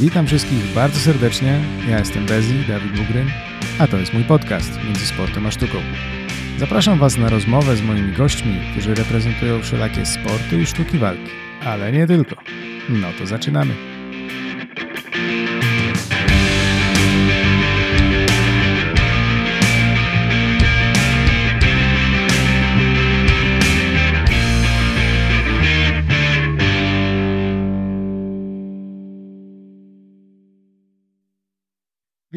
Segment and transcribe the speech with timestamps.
[0.00, 1.60] Witam wszystkich bardzo serdecznie.
[1.88, 3.28] Ja jestem Bezi, Dawid Bugryn,
[3.78, 5.78] a to jest mój podcast Między Sportem a Sztuką.
[6.58, 11.30] Zapraszam Was na rozmowę z moimi gośćmi, którzy reprezentują wszelakie sporty i sztuki walki,
[11.64, 12.36] ale nie tylko.
[12.88, 13.97] No to zaczynamy.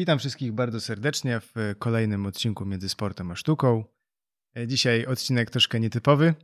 [0.02, 3.84] Witam wszystkich bardzo serdecznie w kolejnym odcinku Między Sportem a Sztuką.
[4.56, 6.34] E, Dzisiaj odcinek troszkę nietypowy,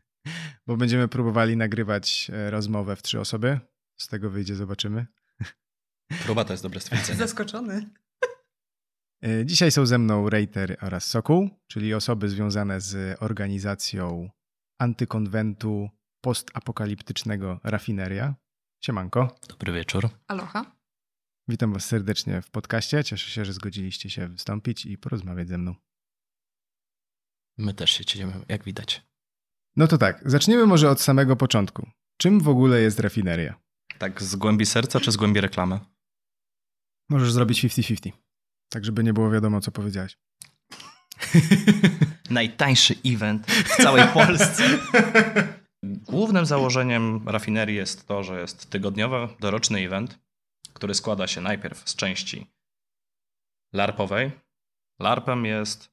[0.66, 3.60] bo będziemy próbowali nagrywać e, rozmowę w trzy osoby.
[3.96, 5.06] Z tego wyjdzie, zobaczymy.
[6.24, 7.18] Próba to jest dobre stwierdzenie.
[7.18, 7.90] Zaskoczony.
[9.24, 14.30] E, Dzisiaj są ze mną Rejter oraz Sokół, czyli osoby związane z organizacją
[14.78, 15.88] antykonwentu
[16.20, 18.34] postapokaliptycznego Rafineria.
[18.84, 19.36] Siemanko.
[19.48, 20.08] Dobry wieczór.
[20.26, 20.77] Aloha.
[21.48, 23.04] Witam Was serdecznie w podcaście.
[23.04, 25.74] Cieszę się, że zgodziliście się wystąpić i porozmawiać ze mną.
[27.58, 29.02] My też się cieszymy, jak widać.
[29.76, 31.90] No to tak, zaczniemy może od samego początku.
[32.16, 33.60] Czym w ogóle jest rafineria?
[33.98, 35.80] Tak z głębi serca czy z głębi reklamy?
[37.10, 38.12] Możesz zrobić 50-50,
[38.68, 40.18] tak żeby nie było wiadomo, co powiedziałeś.
[42.30, 44.78] Najtańszy event w całej Polsce.
[45.82, 50.18] Głównym założeniem rafinerii jest to, że jest tygodniowy, doroczny event,
[50.78, 52.46] który składa się najpierw z części
[53.72, 54.30] larpowej.
[54.98, 55.90] Larpem jest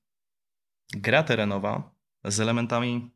[0.93, 3.11] gra terenowa z elementami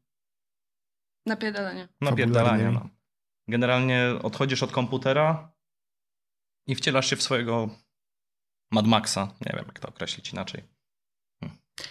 [1.25, 1.87] napierdalania.
[2.03, 2.73] Fabularnymi.
[2.73, 2.89] No.
[3.47, 5.51] Generalnie odchodzisz od komputera
[6.67, 7.69] i wcielasz się w swojego
[8.71, 9.33] Mad Maxa.
[9.45, 10.63] Nie wiem, jak to określić inaczej.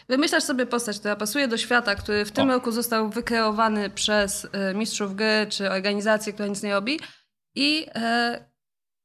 [0.09, 2.53] Wymyślasz sobie postać, która pasuje do świata, który w tym O.
[2.53, 7.01] roku został wykreowany przez e, mistrzów gry czy organizację, która nic nie robi
[7.55, 8.49] i e,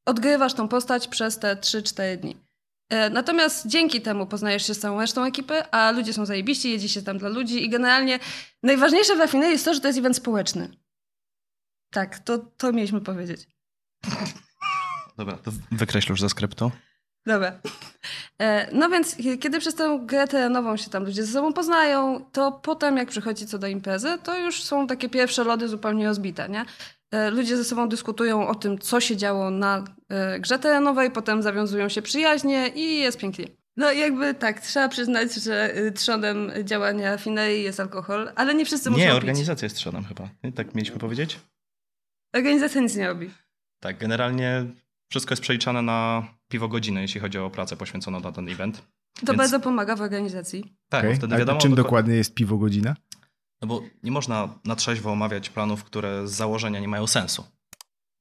[0.06, 2.38] odgrywasz tą postać przez te 3-4 dni.
[2.90, 6.90] E, natomiast dzięki temu poznajesz się z całą resztą ekipy, a ludzie są zajebiści, jedzie
[6.90, 8.20] się tam dla ludzi i generalnie
[8.64, 10.70] najważniejsze w Rafinerii jest to, że to jest event społeczny.
[11.94, 13.48] Tak, to, to mieliśmy powiedzieć.
[15.18, 16.72] Dobra, to wykreśl już ze skryptu.
[17.26, 17.60] Dobra.
[18.40, 22.26] E, No więc, kie- kiedy przez tę grę terenową się tam ludzie ze sobą poznają,
[22.32, 26.50] to potem, jak przychodzi co do imprezy, to już są takie pierwsze lody zupełnie rozbite,
[26.50, 26.66] nie?
[27.14, 31.42] E, Ludzie ze sobą dyskutują o tym, co się działo na e, grze terenowej, potem
[31.44, 33.48] zawiązują się przyjaźnie i jest pięknie.
[33.78, 38.66] No i jakby tak, trzeba przyznać, że y, trzonem działania Finerii jest alkohol, ale nie
[38.66, 39.16] wszyscy muszą Nie, pić.
[39.16, 40.30] organizacja jest trzonem chyba.
[40.44, 40.52] Nie?
[40.52, 41.40] Tak mieliśmy powiedzieć?
[42.36, 43.30] Organizacja nic nie robi.
[43.80, 44.66] Tak, generalnie
[45.12, 48.78] wszystko jest przeliczane na piwo godziny, jeśli chodzi o pracę poświęconą na ten event.
[49.20, 50.74] To Więc- bardzo pomaga w organizacji.
[50.90, 51.60] Tak, bo wtedy A wiadomo...
[51.60, 52.96] czym dokła- dokładnie jest piwo godzina?
[53.64, 57.44] No bo nie można na trzeźwo omawiać planów, które z założenia nie mają sensu.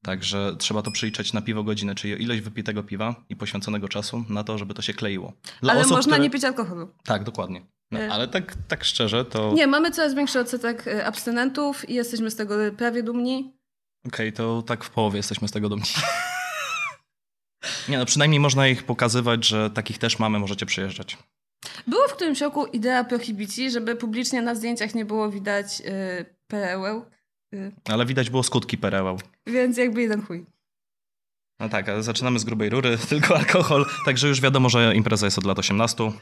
[0.05, 4.45] Także trzeba to przeliczać na piwo godziny, czyli ilość wypitego piwa i poświęconego czasu na
[4.45, 5.33] to, żeby to się kleiło.
[5.61, 6.23] Dla ale osób, można które...
[6.23, 6.89] nie pić alkoholu.
[7.05, 7.67] Tak, dokładnie.
[7.91, 11.95] No, Y- ale tak, tak szczerze, to Nie, mamy coraz większy odsetek y, abstynentów i
[11.95, 13.53] jesteśmy z tego prawie dumni.
[14.07, 15.87] okej, to tak w połowie jesteśmy z tego dumni.
[17.89, 21.19] Nie no, przynajmniej można ich pokazywać, że takich też mamy, możecie przyjeżdżać.
[21.87, 27.05] Było w którymś roku idea prohibicji, żeby publicznie na zdjęciach nie było widać y, perełek,
[27.55, 29.19] y, Ale widać było skutki pereł.
[29.47, 30.47] więc jakby jeden chuj.
[31.61, 35.39] No tak, ale zaczynamy z grubej rury, tylko alkohol, także już wiadomo, że impreza jest
[35.39, 36.13] od lat 18.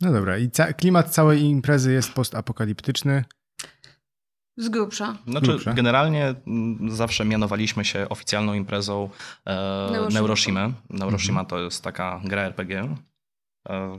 [0.00, 3.24] No dobra, i ca- klimat całej imprezy jest postapokaliptyczny.
[4.58, 5.18] Z grubsza.
[5.26, 5.72] Znaczy, Grubsza.
[5.74, 9.10] generalnie mm, zawsze mianowaliśmy się oficjalną imprezą
[9.46, 9.54] e,
[9.92, 10.10] Neuroshima.
[10.20, 10.72] Neuroshima.
[10.90, 11.46] Neuroshima Mhm.
[11.46, 12.94] to jest taka gra RPG.
[13.68, 13.98] E,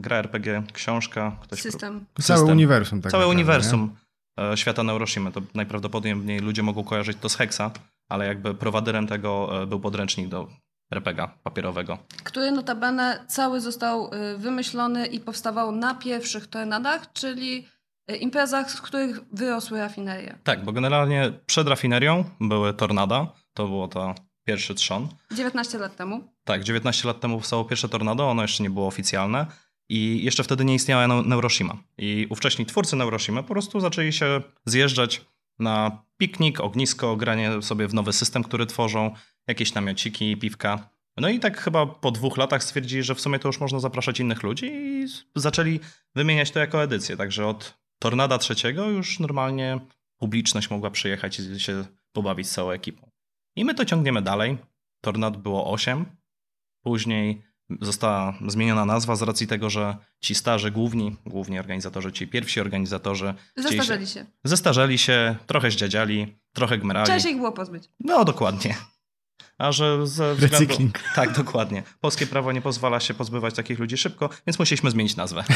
[0.00, 2.06] gra RPG, książka, ktoś System.
[2.20, 2.56] Całe System.
[2.56, 3.96] uniwersum tak Całe naprawdę, uniwersum
[4.38, 5.32] e, świata Neuroshimy.
[5.32, 7.70] To najprawdopodobniej ludzie mogą kojarzyć to z Hexa,
[8.08, 10.48] ale jakby prowaderem tego e, był podręcznik do
[10.90, 11.98] RPGa papierowego.
[12.24, 17.68] Który notabene cały został y, wymyślony i powstawał na pierwszych tornadach, czyli
[18.10, 20.38] y, imprezach, z których wyrosły rafinerie.
[20.44, 24.14] Tak, bo generalnie przed rafinerią były tornada, to było to
[24.46, 25.08] pierwszy trzon.
[25.32, 26.32] 19 lat temu.
[26.44, 29.46] Tak, 19 lat temu powstało pierwsze tornado, ono jeszcze nie było oficjalne
[29.88, 31.76] i jeszcze wtedy nie istniała Neu- Neuroshima.
[31.98, 35.24] I ówcześni twórcy Neuroshima po prostu zaczęli się zjeżdżać
[35.58, 39.14] na piknik, ognisko, granie sobie w nowy system, który tworzą,
[39.46, 40.90] jakieś namiociki, piwka.
[41.16, 44.20] No i tak chyba po dwóch latach stwierdzili, że w sumie to już można zapraszać
[44.20, 45.06] innych ludzi i
[45.36, 45.80] zaczęli
[46.14, 47.16] wymieniać to jako edycję.
[47.16, 49.80] Także od Tornada trzeciego już normalnie
[50.16, 53.10] publiczność mogła przyjechać i się pobawić z całą ekipą.
[53.56, 54.58] I my to ciągniemy dalej.
[55.00, 56.04] Tornad było 8.
[56.82, 57.42] Później
[57.80, 63.34] została zmieniona nazwa z racji tego, że ci starzy główni, główni organizatorzy, ci pierwsi organizatorzy
[63.56, 64.26] Zestarzeli się.
[64.44, 67.06] zestarzeli się, trochę zdziadziali, trochę gmerali.
[67.06, 67.84] Trzeba się ich było pozbyć.
[68.00, 68.74] No dokładnie.
[69.58, 70.56] A że ze względu...
[70.58, 70.98] Recykling.
[71.14, 71.82] Tak, dokładnie.
[72.00, 75.44] Polskie prawo nie pozwala się pozbywać takich ludzi szybko, więc musieliśmy zmienić nazwę.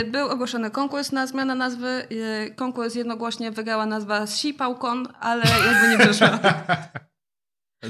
[0.00, 2.06] Y, Był ogłoszony konkurs na zmianę nazwy.
[2.12, 6.38] y, Konkurs jednogłośnie wygrała nazwa Sipałkon, ale jakby nie wyszła.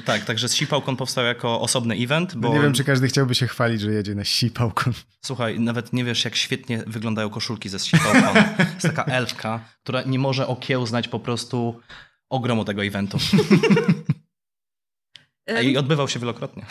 [0.04, 3.46] Tak, także Sipałkon powstał jako osobny event, bo No nie wiem, czy każdy chciałby się
[3.46, 4.92] chwalić, że jedzie na sipałkon.
[5.24, 8.42] słuchaj, nawet nie wiesz, jak świetnie wyglądają koszulki ze Sipałkon.
[8.74, 11.80] jest taka elfka, która nie może okiełznać po prostu
[12.30, 13.18] ogromu tego eventu.
[15.62, 16.66] I odbywał się wielokrotnie.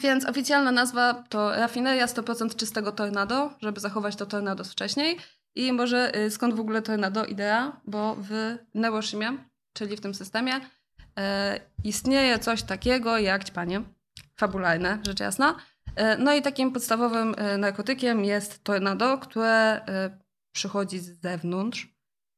[0.00, 5.16] Więc oficjalna nazwa to rafineria 100% czystego tornado, żeby zachować to tornado z wcześniej.
[5.54, 7.80] I może y, skąd w ogóle tornado idea?
[7.86, 9.32] Bo w Neuroshimie,
[9.72, 10.60] czyli w tym systemie,
[11.84, 13.82] istnieje coś takiego jak ćpanie
[14.36, 15.56] fabularne, rzecz jasna.
[15.96, 20.18] E, no i takim podstawowym e, narkotykiem jest tornado, które e,
[20.52, 21.88] przychodzi z zewnątrz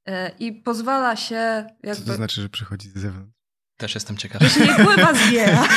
[0.08, 2.06] e, i pozwala się Co jakby...
[2.06, 3.42] to znaczy, że przychodzi z zewnątrz?
[3.76, 4.28] Też jestem się
[4.60, 5.68] nie pływa zbiera.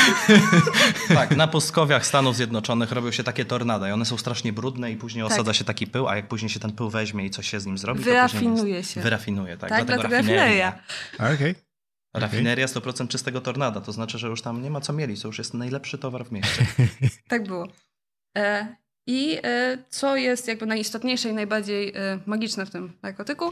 [1.07, 4.97] Tak, na pustkowiach Stanów Zjednoczonych robią się takie tornada i one są strasznie brudne i
[4.97, 5.33] później Tak.
[5.33, 7.65] osadza się taki pył, a jak później się ten pył weźmie i coś się z
[7.65, 9.01] nim zrobi, to Wyrafinuje później się.
[9.01, 9.69] Wyrafinuje, tak.
[9.69, 10.79] Tak, dlatego dlatego rafineria.
[11.19, 11.55] A, Okej.
[12.19, 15.37] Rafineria 100% czystego tornada, to znaczy, że już tam nie ma co mieli, to już
[15.37, 16.65] jest najlepszy towar w mieście.
[17.27, 17.67] Tak było.
[18.37, 18.75] E,
[19.07, 23.51] I e, co jest jakby najistotniejsze i najbardziej e, magiczne w tym narkotyku,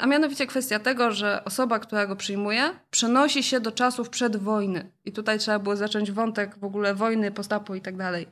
[0.00, 4.92] a mianowicie kwestia tego, że osoba, która go przyjmuje, przenosi się do czasów przed wojny.
[5.04, 8.26] I tutaj trzeba było zacząć wątek w ogóle wojny, postapu i tak dalej.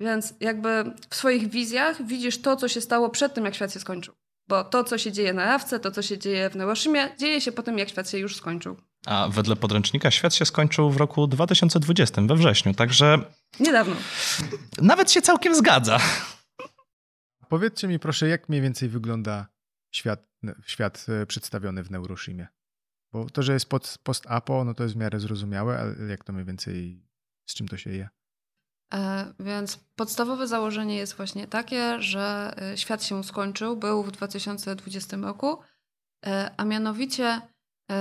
[0.00, 3.80] Więc jakby w swoich wizjach widzisz to, co się stało przed tym, jak świat się
[3.80, 4.14] skończył.
[4.48, 7.52] Bo to, co się dzieje na Rawce, to, co się dzieje w Neuroshimie, dzieje się
[7.52, 8.76] po tym, jak świat się już skończył.
[9.06, 13.18] A wedle podręcznika świat się skończył w roku 2020, we wrześniu, także
[13.60, 13.96] Niedawno.
[14.82, 16.00] nawet się całkiem zgadza.
[17.48, 19.46] Powiedzcie mi proszę, jak mniej więcej wygląda
[19.94, 20.28] świat,
[20.66, 22.46] świat e, przedstawiony w Neuroshimie?
[23.12, 26.32] Bo to, że jest pod, post-apo, no to jest w miarę zrozumiałe, ale jak to
[26.32, 27.02] mniej więcej,
[27.46, 28.08] z czym to się je?
[28.94, 35.16] E, Więc podstawowe założenie jest właśnie takie, że e, świat się skończył, był w 2020
[35.16, 35.58] roku,
[36.26, 37.40] e, a mianowicie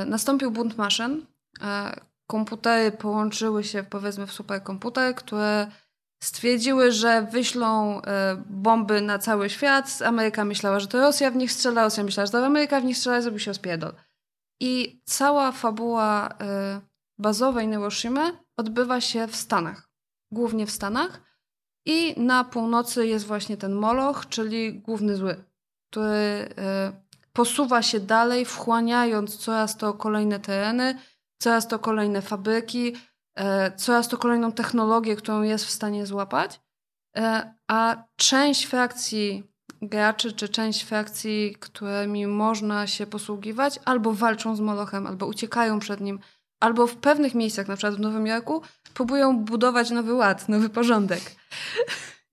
[0.05, 1.25] nastąpił bunt maszyn.
[1.61, 5.71] E, Komputery połączyły się powiedzmy w superkomputer, które
[6.23, 9.99] stwierdziły, że wyślą e, bomby na cały świat.
[10.05, 12.97] Ameryka myślała, że to Rosja w nich strzela, Rosja myślała, że to Ameryka w nich
[12.97, 13.93] strzela, zrobił się rozpierdol.
[14.61, 16.81] I cała fabuła e,
[17.17, 19.95] bazowej Neuroshimy odbywa się w Stanach
[20.35, 21.21] głównie w Stanach.
[21.85, 25.43] I na północy jest właśnie ten Moloch, czyli główny zły,
[25.89, 26.91] który e,
[27.35, 30.99] posuwa się dalej, wchłaniając coraz to kolejne tereny,
[31.37, 32.95] coraz to kolejne fabryki,
[33.35, 36.59] e, coraz to kolejną technologię, którą jest w stanie złapać.
[37.17, 39.43] E, a część frakcji
[39.81, 46.01] graczy, czy część frakcji, którymi można się posługiwać, albo walczą z Molochem, albo uciekają przed
[46.01, 46.19] nim,
[46.59, 48.61] albo w pewnych miejscach, na przykład w Nowym Jorku,
[48.93, 51.21] próbują budować nowy ład, nowy porządek.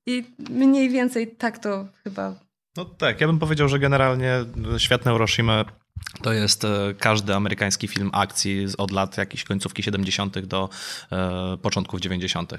[0.07, 2.35] I mniej więcej tak to chyba.
[2.77, 4.45] No tak, ja bym powiedział, że generalnie
[4.79, 5.65] świat Neuroshima
[6.23, 10.39] to jest e, każdy amerykański film akcji od lat jakiejś końcówki 70.
[10.39, 10.69] do
[11.13, 12.53] e, początków 90.
[12.53, 12.59] E,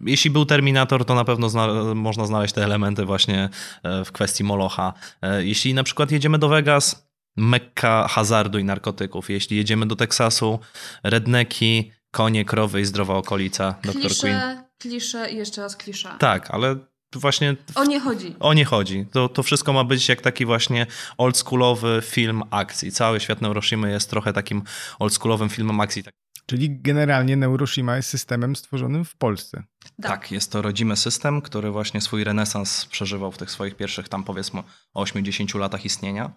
[0.00, 3.48] jeśli był Terminator, to na pewno zna, można znaleźć te elementy właśnie
[3.82, 4.94] e, w kwestii Molocha.
[5.22, 9.30] E, jeśli na przykład jedziemy do Vegas, mekka hazardu i narkotyków.
[9.30, 10.58] Jeśli jedziemy do Teksasu,
[11.02, 13.92] redneki, konie, krowy i zdrowa okolica, Dr.
[13.92, 14.08] Queen.
[14.08, 16.16] Klisze, klisze i jeszcze raz klisza.
[16.18, 16.76] Tak, ale
[17.14, 18.34] właśnie O nie chodzi.
[18.40, 19.06] o nie chodzi.
[19.12, 20.86] To, to wszystko ma być jak taki właśnie
[21.18, 22.92] oldschoolowy film akcji.
[22.92, 24.62] Cały świat Neuroshimy jest trochę takim
[24.98, 26.02] oldschoolowym filmem akcji.
[26.04, 26.14] Tak,
[26.46, 29.62] Czyli generalnie Neuroshima jest systemem stworzonym w Polsce.
[30.02, 34.24] tak, jest to rodzimy system, który właśnie swój renesans przeżywał w tych swoich pierwszych tam
[34.24, 34.62] powiedzmy
[34.96, 36.30] 8-10 latach istnienia,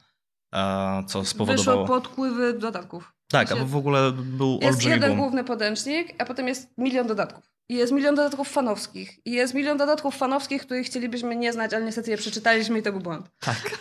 [1.07, 1.87] co Wyszło spowodowało...
[1.87, 3.13] podpływy dodatków.
[3.27, 5.19] Tak, a w ogóle był Jest olbrzymi jeden boom.
[5.19, 7.43] główny podręcznik, a potem jest milion dodatków.
[7.69, 9.19] I jest milion dodatków fanowskich.
[9.25, 12.91] I jest milion dodatków fanowskich, których chcielibyśmy nie znać, ale niestety je przeczytaliśmy i to
[12.91, 13.31] był błąd.
[13.39, 13.77] Tak.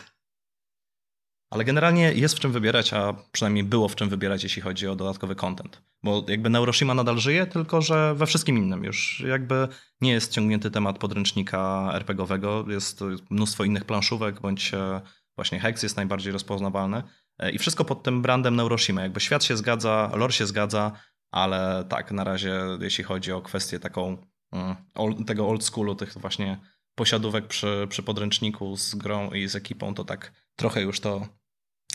[1.51, 4.97] Ale generalnie jest w czym wybierać, a przynajmniej było w czym wybierać, jeśli chodzi o
[4.97, 5.83] dodatkowy content.
[6.03, 9.69] Bo jakby Neuroshima nadal żyje, tylko że we wszystkim innym już jakby
[10.01, 12.65] nie jest ciągnięty temat podręcznika RPGowego.
[12.69, 13.01] Jest
[13.31, 15.01] mnóstwo innych planszówek, bądź e,
[15.41, 17.03] właśnie Hex jest najbardziej rozpoznawalny.
[17.39, 19.03] E, I wszystko pod tym brandem Neuroshima.
[19.03, 20.93] Jakby świat się zgadza, lore się zgadza,
[21.31, 24.17] ale tak, na razie jeśli chodzi o kwestię taką
[24.53, 26.61] mm, tego old schoolu, tych właśnie
[26.95, 31.29] posiadówek przy, przy podręczniku z grą i z ekipą, to tak trochę już to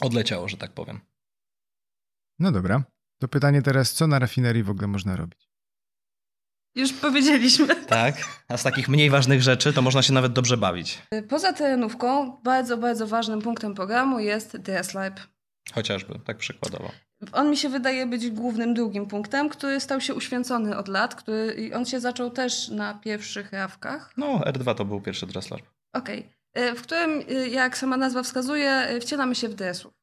[0.01, 0.99] odleciało, że tak powiem.
[2.39, 2.83] No dobra.
[3.19, 5.44] To pytanie teraz, co na rafinerii w ogóle można robić?
[6.75, 7.75] Już powiedzieliśmy.
[7.75, 8.15] Tak,
[8.47, 11.01] a z takich mniej ważnych rzeczy to można się nawet dobrze bawić.
[11.29, 15.19] Poza terenówką, bardzo, bardzo ważnym punktem programu jest DS Lab.
[15.73, 16.91] Chociażby, tak przykładowo.
[17.31, 21.71] on mi się wydaje być głównym drugim punktem, który stał się uświęcony od lat, który
[21.75, 24.13] on się zaczął też na pierwszych rawkach.
[24.17, 25.61] No, R2 to był pierwszy Dressler.
[25.93, 26.29] Okej.
[26.53, 26.75] Okay.
[26.75, 29.93] W którym, jak sama nazwa wskazuje, wcielamy się w DS-ów.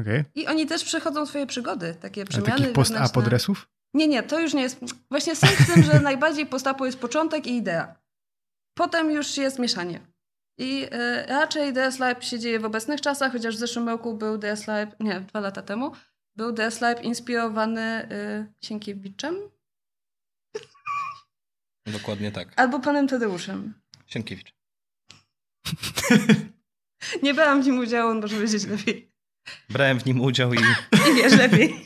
[0.00, 0.24] Okay.
[0.34, 2.52] I oni też przechodzą swoje przygody, takie przemiany.
[2.52, 3.68] Ale takich post-apodresów?
[3.94, 4.80] Nie, nie, to już nie jest.
[5.10, 7.96] Właśnie sens w tym, że najbardziej postapo jest początek i idea.
[8.74, 10.00] Potem już jest mieszanie.
[10.58, 14.38] I y, raczej DS Lab się dzieje w obecnych czasach, chociaż w zeszłym roku był
[14.38, 15.92] DS Lab, nie, dwa lata temu,
[16.36, 19.36] był DS Lab inspirowany y, Sienkiewiczem.
[21.86, 22.48] Dokładnie tak.
[22.56, 23.74] Albo panem Tadeuszem.
[24.06, 24.54] Sienkiewicz.
[27.22, 29.12] nie brałam w nim udziału, on może wiedzieć lepiej.
[29.68, 30.58] Brałem w nim udział i...
[31.10, 31.84] I wiesz lepiej.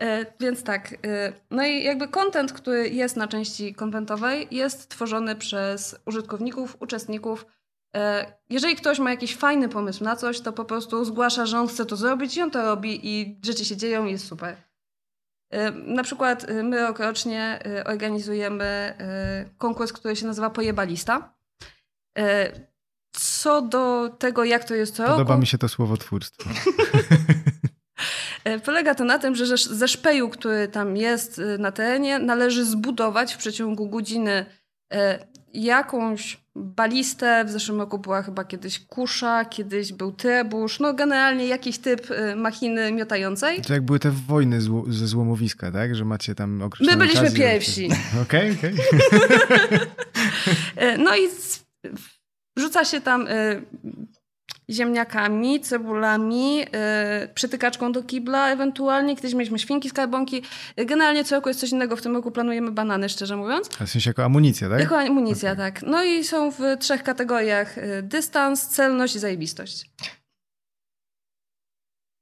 [0.00, 5.36] E, więc tak, e, no i jakby content, który jest na części konwentowej, jest tworzony
[5.36, 7.46] przez użytkowników, uczestników.
[7.96, 11.68] E, jeżeli ktoś ma jakiś fajny pomysł na coś, to po prostu zgłasza, że on
[11.68, 14.56] chce to zrobić i on to robi i rzeczy się dzieją i jest super.
[15.86, 18.94] Na przykład my rokrocznie organizujemy
[19.58, 21.34] konkurs, który się nazywa Pojebalista.
[23.12, 25.40] Co do tego, jak to jest co Podoba roku...
[25.40, 26.50] mi się to słowotwórstwo.
[28.44, 32.64] E, polega to na tym, że ze szpeju, który tam jest e, na terenie, należy
[32.64, 34.46] zbudować w przeciągu godziny
[34.92, 37.44] e, jakąś balistę.
[37.44, 42.92] W zeszłym roku była chyba kiedyś kusza, kiedyś był trebusz, no generalnie jakiś typ machiny
[42.92, 43.62] miotającej.
[43.62, 45.96] To jak były te wojny zło ze złomowiska, tak?
[45.96, 47.88] Że macie tam określone My byliśmy pierwsi.
[48.22, 48.74] Okej, okej.
[50.98, 51.20] No i
[52.56, 53.26] rzuca się tam
[54.70, 56.66] ziemniakami, cebulami, yy,
[57.34, 59.16] przytykaczką do kibla ewentualnie.
[59.16, 60.42] Kiedyś mieliśmy świnki skarbonki.
[60.76, 61.96] Generalnie co roku jest coś innego.
[61.96, 63.68] W tym roku planujemy banany, szczerze mówiąc.
[63.80, 64.80] A w sensie jako amunicja, tak?
[64.80, 65.72] Jako amunicja, okay.
[65.72, 65.82] tak.
[65.82, 67.78] No i są w trzech kategoriach.
[67.78, 69.90] Y, dystans, celność i zajebistość.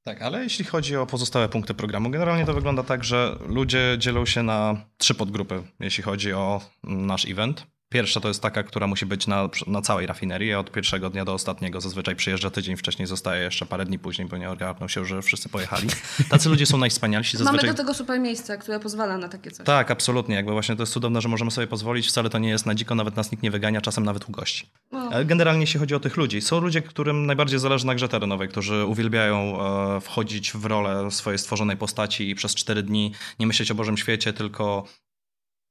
[0.09, 4.27] Tak, ale jeśli chodzi o pozostałe punkty programu, generalnie to wygląda tak, że ludzie dzielą
[4.27, 7.67] się na trzy podgrupy, jeśli chodzi o nasz event.
[7.89, 10.55] Pierwsza to jest taka, która musi być na, na całej rafinerii.
[10.55, 14.37] Od pierwszego dnia do ostatniego zazwyczaj przyjeżdża tydzień wcześniej, zostaje jeszcze parę dni później, bo
[14.37, 15.89] nie ogarnął się, że wszyscy pojechali.
[16.31, 17.37] Tacy ludzie są najwspanialsi.
[17.37, 17.57] Zazwyczaj...
[17.57, 19.67] Mamy do tego super miejsce, które pozwala na takie coś.
[19.67, 20.35] Tak, absolutnie.
[20.35, 22.09] Jakby właśnie to jest cudowne, że możemy sobie pozwolić.
[22.09, 24.71] Wcale to nie jest na dziko, nawet nas nikt nie wygania, czasem nawet u gości.
[24.93, 25.11] No.
[25.25, 28.85] Generalnie jeśli chodzi o tych ludzi, są ludzie, którym najbardziej zależy na grze terenowej, którzy
[28.85, 29.61] uwielbiają
[29.97, 33.97] e, wchodzić w rolę swojej stworzonej postaci i przez cztery dni nie myśleć o Bożym
[33.97, 34.85] świecie, tylko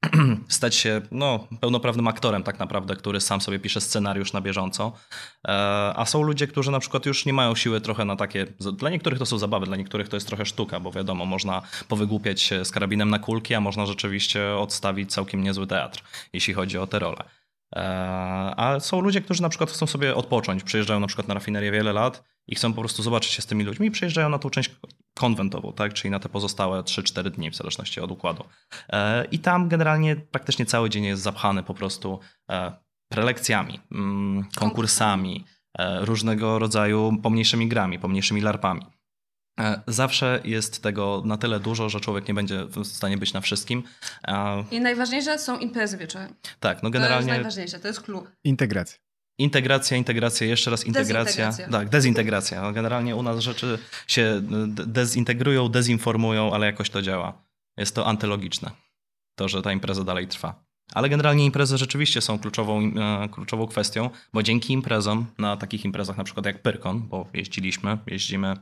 [0.48, 4.94] stać się no, pełnoprawnym aktorem tak naprawdę, który sam sobie pisze scenariusz na bieżąco.
[5.48, 5.52] E,
[5.96, 8.46] a są ludzie, którzy na przykład już nie mają siły trochę na takie...
[8.78, 12.42] Dla niektórych to są zabawy, dla niektórych to jest trochę sztuka, bo wiadomo, można powygłupiać
[12.42, 16.88] się z karabinem na kulki, a można rzeczywiście odstawić całkiem niezły teatr, jeśli chodzi o
[16.88, 17.24] te role.
[17.76, 17.80] E,
[18.58, 21.94] a są ludzie, którzy na przykład chcą sobie odpocząć, przyjeżdżają na przykład na rafinerię wiele
[21.94, 24.72] lat i chcą po prostu zobaczyć się z tymi ludźmi i przyjeżdżają na tą część
[25.18, 25.94] konwentową, tak?
[25.94, 28.44] czyli na te pozostałe 3-4 dni w zależności od układu.
[28.90, 32.20] E, I tam generalnie praktycznie cały dzień jest zapchany po prostu
[32.50, 32.72] e,
[33.10, 35.46] prelekcjami, mm, konkursami,
[36.00, 38.82] różnego rodzaju pomniejszymi grami, pomniejszymi larpami.
[39.60, 43.42] E, zawsze jest tego na tyle dużo, że człowiek nie będzie w stanie być na
[43.42, 43.84] wszystkim.
[44.72, 46.34] I najważniejsze są imprezy wieczorem.
[46.60, 47.28] Tak, no generalnie.
[47.28, 48.24] To jest najważniejsze, to jest clue.
[48.44, 49.07] Integracja.
[49.38, 51.46] Integracja, integracja, jeszcze raz integracja.
[51.46, 51.80] Dezintegracja.
[51.80, 52.62] Tak, dezintegracja.
[52.62, 57.44] No generalnie u nas rzeczy się dezintegrują, dezinformują, ale jakoś to działa.
[57.78, 58.72] Jest to antylogiczne,
[59.36, 60.68] to, że ta impreza dalej trwa.
[60.94, 66.18] Ale generalnie imprezy rzeczywiście są kluczową, e, kluczową kwestią, bo dzięki imprezom, na takich imprezach
[66.18, 68.56] na przykład jak Pyrkon, bo jeździliśmy, jeździmy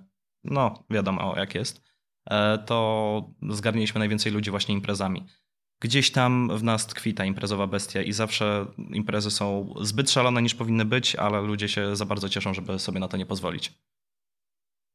[0.45, 1.81] no wiadomo jak jest,
[2.29, 5.25] e, to zgarnęliśmy najwięcej ludzi właśnie imprezami.
[5.79, 10.55] Gdzieś tam w nas tkwi ta imprezowa bestia i zawsze imprezy są zbyt szalone niż
[10.55, 13.73] powinny być, ale ludzie się za bardzo cieszą, żeby sobie na to nie pozwolić.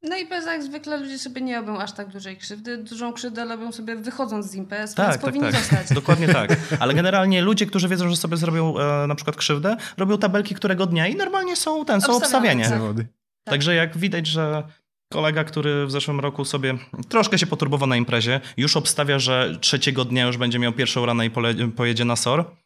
[0.03, 2.79] No i bez jak zwykle ludzie sobie nie robią aż tak dużej krzywdy.
[2.79, 5.61] Dużą krzywdę robią sobie wychodząc z imprez, tak, więc tak, powinni tak.
[5.61, 5.89] zostać.
[6.01, 6.57] Dokładnie tak.
[6.81, 10.87] Ale generalnie ludzie, którzy wiedzą, że sobie zrobią e, na przykład krzywdę, robią tabelki którego
[10.87, 12.69] dnia i normalnie są ten, są obstawianie.
[12.69, 13.03] Zawody.
[13.45, 13.53] Tak.
[13.53, 14.63] Także jak widać, że
[15.13, 20.05] Kolega, który w zeszłym roku sobie troszkę się poturbował na imprezie, już obstawia, że trzeciego
[20.05, 21.31] dnia już będzie miał pierwszą ranę i
[21.77, 22.57] pojedzie na SOR.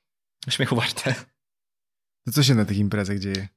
[0.48, 1.14] Śmiechu warte.
[2.26, 3.48] To co się na tych imprezach dzieje?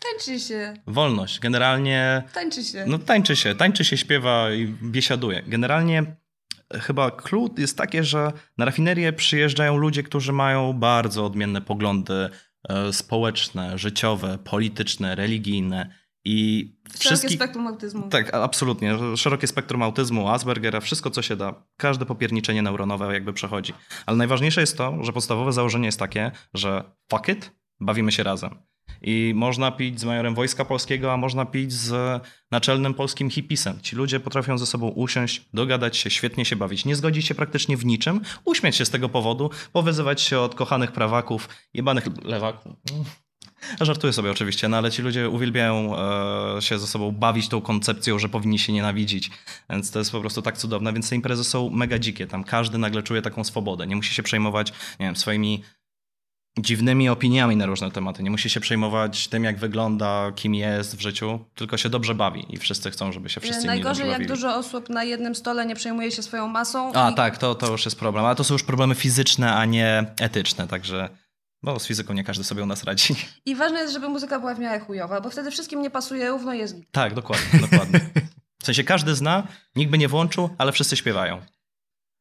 [0.00, 0.74] Tańczy się.
[0.86, 1.40] Wolność.
[1.40, 2.22] Generalnie...
[2.34, 2.84] Tańczy się.
[2.86, 3.54] No tańczy się.
[3.54, 5.42] Tańczy się, śpiewa i biesiaduje.
[5.46, 6.16] Generalnie
[6.72, 12.28] chyba klucz jest takie, że na rafinerię przyjeżdżają ludzie, którzy mają bardzo odmienne poglądy
[12.68, 16.68] e, społeczne, życiowe, polityczne, religijne i
[17.00, 18.08] Szerokie spektrum autyzmu.
[18.08, 19.16] Tak, absolutnie.
[19.16, 21.54] Szerokie spektrum autyzmu, Aspergera, wszystko co się da.
[21.76, 23.72] Każde popierniczenie neuronowe jakby przechodzi.
[24.06, 28.58] Ale najważniejsze jest to, że podstawowe założenie jest takie, że fuck it, bawimy się razem.
[29.02, 33.80] I można pić z majorem Wojska Polskiego, a można pić z naczelnym polskim hipisem.
[33.80, 37.76] Ci ludzie potrafią ze sobą usiąść, dogadać się, świetnie się bawić, nie zgodzić się praktycznie
[37.76, 42.72] w niczym, uśmiać się z tego powodu, powyzywać się od kochanych prawaków, jebanych lewaków.
[43.80, 45.96] Żartuję sobie oczywiście, no ale ci ludzie uwielbiają
[46.56, 49.30] e, się ze sobą bawić tą koncepcją, że powinni się nienawidzić,
[49.70, 52.78] więc to jest po prostu tak cudowne, więc te imprezy są mega dzikie, tam każdy
[52.78, 55.62] nagle czuje taką swobodę, nie musi się przejmować, nie wiem, swoimi
[56.58, 61.00] dziwnymi opiniami na różne tematy, nie musi się przejmować tym, jak wygląda, kim jest w
[61.00, 64.88] życiu, tylko się dobrze bawi i wszyscy chcą, żeby się wszyscy Najgorzej, jak dużo osób
[64.88, 66.92] na jednym stole nie przejmuje się swoją masą.
[66.94, 67.14] A i...
[67.14, 70.68] tak, to, to już jest problem, ale to są już problemy fizyczne, a nie etyczne,
[70.68, 71.08] także...
[71.62, 73.14] Bo z fizyką nie każdy sobie u nas radzi.
[73.46, 76.54] I ważne jest, żeby muzyka była w miarę chujowa, bo wtedy wszystkim nie pasuje równo
[76.54, 76.90] jest git.
[76.90, 78.00] Tak, dokładnie, dokładnie.
[78.62, 81.40] W sensie każdy zna, nikt by nie włączył, ale wszyscy śpiewają.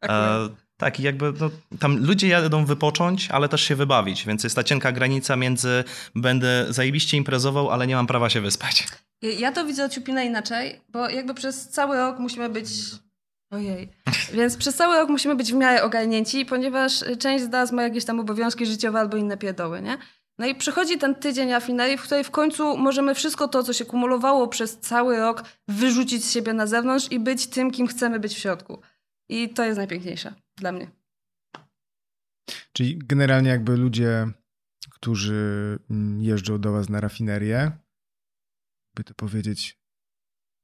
[0.06, 4.56] E, tak, i jakby no, tam ludzie jadą wypocząć, ale też się wybawić, więc jest
[4.56, 5.84] ta cienka granica między
[6.16, 8.88] będę zajebiście imprezował, ale nie mam prawa się wyspać.
[9.22, 12.68] Ja to widzę od Ciupina inaczej, bo jakby przez cały rok musimy być
[13.52, 13.90] Ojej.
[14.34, 18.06] Więc przez cały rok musimy być w miarę ogarnięci, ponieważ część z nas ma jakieś
[18.06, 19.98] tam obowiązki życiowe albo inne pierdoły, nie?
[20.40, 23.86] No i przychodzi ten tydzień rafinerii, w której w końcu możemy wszystko to, co się
[23.86, 28.34] kumulowało przez cały rok, wyrzucić z siebie na zewnątrz i być tym, kim chcemy być
[28.34, 28.82] w środku.
[29.30, 30.92] I to jest najpiękniejsze dla mnie.
[32.74, 34.28] Czyli generalnie jakby ludzie,
[34.90, 35.80] którzy
[36.20, 37.72] jeżdżą do was na rafinerię,
[38.96, 39.80] by to powiedzieć,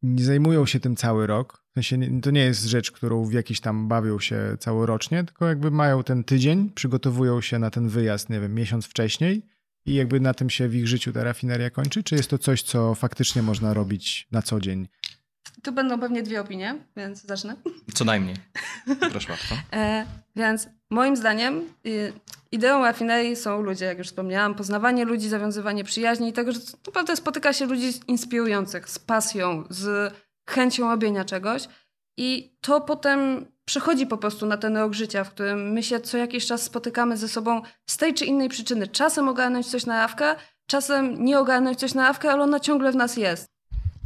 [0.01, 1.64] nie zajmują się tym cały rok.
[1.75, 5.71] W sensie to nie jest rzecz, którą w jakiś tam bawią się całorocznie, tylko jakby
[5.71, 9.41] mają ten tydzień, przygotowują się na ten wyjazd, nie wiem, miesiąc wcześniej
[9.85, 12.03] i jakby na tym się w ich życiu ta rafineria kończy?
[12.03, 14.87] Czy jest to coś, co faktycznie można robić na co dzień?
[15.63, 17.55] Tu będą pewnie dwie opinie, więc zacznę.
[17.93, 18.35] Co najmniej.
[19.11, 19.55] Proszę bardzo.
[19.73, 20.05] E,
[20.35, 22.13] więc moim zdaniem y,
[22.51, 27.15] ideą rafinerii są ludzie, jak już wspomniałam, poznawanie ludzi, zawiązywanie przyjaźni i tego, że naprawdę
[27.15, 30.13] spotyka się ludzi inspirujących, z pasją, z
[30.47, 31.67] chęcią robienia czegoś.
[32.17, 36.17] I to potem przechodzi po prostu na ten rok życia, w którym my się co
[36.17, 38.87] jakiś czas spotykamy ze sobą z tej czy innej przyczyny.
[38.87, 40.35] Czasem ogarnąć coś na jawkę,
[40.67, 43.55] czasem nie ogarnąć coś na jawkę, ale ona ciągle w nas jest.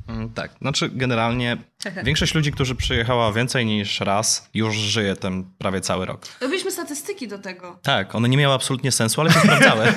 [0.08, 1.58] Mm, tak, znaczy generalnie
[2.04, 6.22] większość ludzi, którzy przyjechała więcej niż raz, już żyje ten prawie cały rok.
[6.42, 7.80] Robiliśmy statystyki do tego.
[7.84, 9.86] Tak, one nie miały absolutnie sensu, ale się sprawdzały.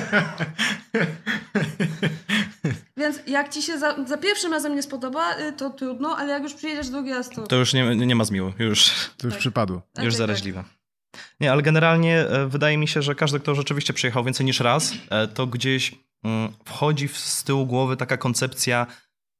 [3.03, 6.43] Więc jak ci się za, za, pierwszym razem nie spodoba, y, to trudno, ale jak
[6.43, 7.47] już przyjedziesz drugi raz, to...
[7.47, 8.91] To już nie, nie ma zmiłu, już...
[9.17, 9.39] To już tak.
[9.39, 9.81] przypadło.
[9.97, 10.63] Już tak, zaraźliwe.
[11.39, 14.93] Nie, ale generalnie e, wydaje mi się, że każdy, kto rzeczywiście przyjechał więcej niż raz,
[15.09, 18.87] e, to gdzieś mm, wchodzi z tyłu głowy taka koncepcja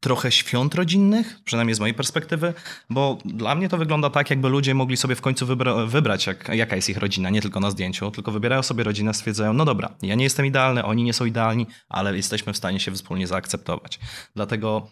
[0.03, 2.53] trochę świąt rodzinnych, przynajmniej z mojej perspektywy,
[2.89, 6.49] bo dla mnie to wygląda tak, jakby ludzie mogli sobie w końcu wybra wybrać, jak,
[6.53, 9.95] jaka jest ich rodzina, nie tylko na zdjęciu, tylko wybierają sobie rodzinę, stwierdzają, no dobra,
[10.01, 13.99] ja nie jestem idealny, oni nie są idealni, ale jesteśmy w stanie się wspólnie zaakceptować.
[14.35, 14.87] Dlatego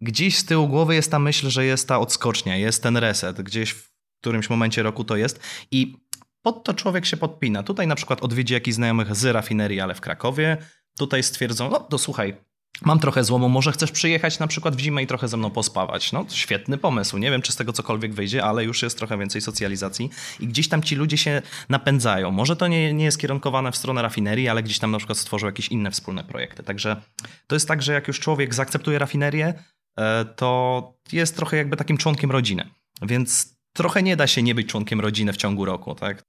[0.00, 3.70] gdzieś z tyłu głowy jest ta myśl, że jest ta odskocznia, jest ten reset, gdzieś
[3.70, 3.90] w
[4.20, 5.40] którymś momencie roku to jest
[5.70, 5.96] i
[6.42, 7.62] pod to człowiek się podpina.
[7.62, 10.56] Tutaj na przykład odwiedzi jakiś znajomych z rafinerii, ale w Krakowie,
[10.98, 12.47] tutaj stwierdzą, no to słuchaj,
[12.82, 16.12] Mam trochę złomu, może chcesz przyjechać na przykład w zimę i trochę ze mną pospawać.
[16.12, 17.18] No, świetny pomysł.
[17.18, 20.10] Nie wiem, czy z tego cokolwiek wyjdzie, ale już jest trochę więcej socjalizacji
[20.40, 22.30] i gdzieś tam ci ludzie się napędzają.
[22.30, 25.46] Może to nie, nie jest kierunkowane w stronę rafinerii, ale gdzieś tam na przykład stworzą
[25.46, 26.62] jakieś inne wspólne projekty.
[26.62, 27.02] Także
[27.46, 29.54] to jest tak, że jak już człowiek zaakceptuje rafinerię,
[29.98, 32.70] e, to jest trochę jakby takim członkiem rodziny.
[33.02, 36.27] Więc trochę nie da się nie być członkiem rodziny w ciągu roku, tak?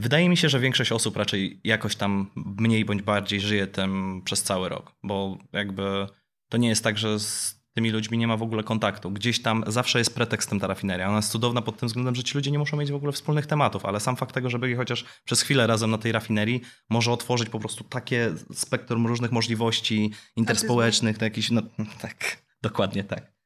[0.00, 4.42] Wydaje mi się, że większość osób raczej jakoś tam mniej bądź bardziej żyje tym przez
[4.42, 6.06] cały rok, bo jakby
[6.48, 9.10] to nie jest tak, że z tymi ludźmi nie ma w ogóle kontaktu.
[9.10, 11.08] Gdzieś tam zawsze jest pretekstem ta rafineria.
[11.08, 13.46] Ona jest cudowna pod tym względem, że ci ludzie nie muszą mieć w ogóle wspólnych
[13.46, 16.60] tematów, ale sam fakt tego, że byli chociaż przez chwilę razem na tej rafinerii,
[16.90, 21.62] może otworzyć po prostu takie spektrum różnych możliwości interspołecznych, jakiś, no
[22.02, 23.39] tak, dokładnie tak.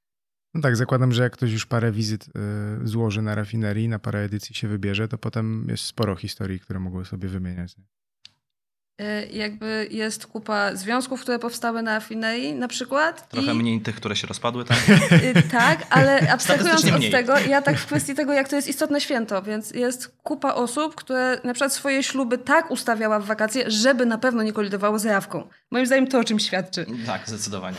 [0.55, 2.31] No tak, zakładam, że jak ktoś już parę wizyt y,
[2.89, 7.05] złoży na rafinerii, na parę edycji się wybierze, to potem jest sporo historii, które mogą
[7.05, 7.77] sobie wymieniać.
[9.01, 13.29] Y, jakby jest kupa związków, które powstały na rafinerii na przykład.
[13.29, 13.55] Trochę i...
[13.55, 14.79] mniej tych, które się rozpadły, tak?
[15.37, 19.01] Y, tak, ale abstrahując od tego, ja tak w kwestii tego, jak to jest istotne
[19.01, 24.07] święto, więc jest kupa osób, które na przykład swoje śluby tak ustawiała w wakacje, żeby
[24.07, 25.49] na pewno nie kolidowało z jawką.
[25.71, 26.87] Moim zdaniem to o czym świadczy.
[27.07, 27.77] Tak, zdecydowanie.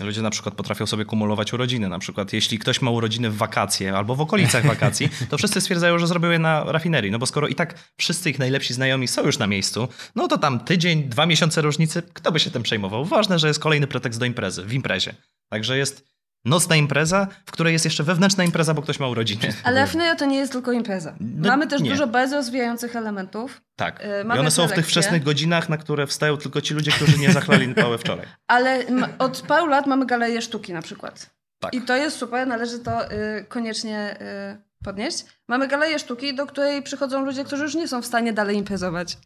[0.00, 1.88] Ludzie na przykład potrafią sobie kumulować urodziny.
[1.88, 5.98] Na przykład, jeśli ktoś ma urodziny w wakacje albo w okolicach wakacji, to wszyscy stwierdzają,
[5.98, 7.10] że zrobił je na rafinerii.
[7.10, 10.38] No bo skoro i tak wszyscy ich najlepsi znajomi są już na miejscu, no to
[10.38, 13.04] tam tydzień, dwa miesiące różnicy, kto by się tym przejmował?
[13.04, 15.14] Ważne, że jest kolejny pretekst do imprezy, w imprezie.
[15.48, 16.15] Także jest
[16.46, 19.52] nocna impreza, w której jest jeszcze wewnętrzna impreza, bo ktoś ma urodziny.
[19.64, 21.14] Ale Rafineria to nie jest tylko impreza.
[21.20, 21.90] No, Mamy też nie.
[21.90, 24.00] dużo bardzo rozwijających elementów, Tak.
[24.04, 27.18] E, I one są w tych wczesnych godzinach, na które wstają tylko ci ludzie, którzy
[27.18, 28.26] nie zachlali pałę wczoraj.
[28.46, 28.84] ale
[29.18, 31.30] od paru lat mamy galerię sztuki na przykład.
[31.58, 31.74] Tak.
[31.74, 34.16] I to jest super, należy to y, koniecznie
[34.60, 35.24] y, podnieść.
[35.48, 39.18] Mamy galerię sztuki, do której przychodzą ludzie, którzy już nie są w stanie dalej imprezować.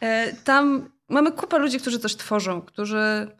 [0.00, 3.30] E, Tam mamy kupę ludzi, którzy coś tworzą, którzy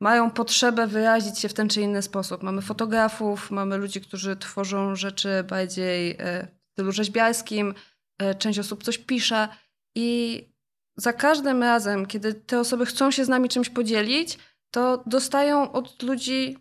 [0.00, 2.42] mają potrzebę wyrazić się w ten czy inny sposób.
[2.42, 7.74] Mamy fotografów, mamy ludzi, którzy tworzą rzeczy bardziej e, w stylu rzeźbiarskim,
[8.18, 9.48] e, część osób coś pisze
[9.96, 10.42] i
[10.96, 14.38] za każdym razem, kiedy te osoby chcą się z nami czymś podzielić,
[14.70, 16.56] to dostają od ludzi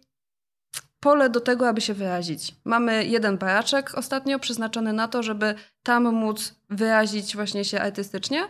[0.99, 2.55] pole do tego, aby się wyrazić.
[2.65, 8.47] Mamy jeden baraczek ostatnio przeznaczony na to, żeby tam móc wyrazić właśnie się artystycznie.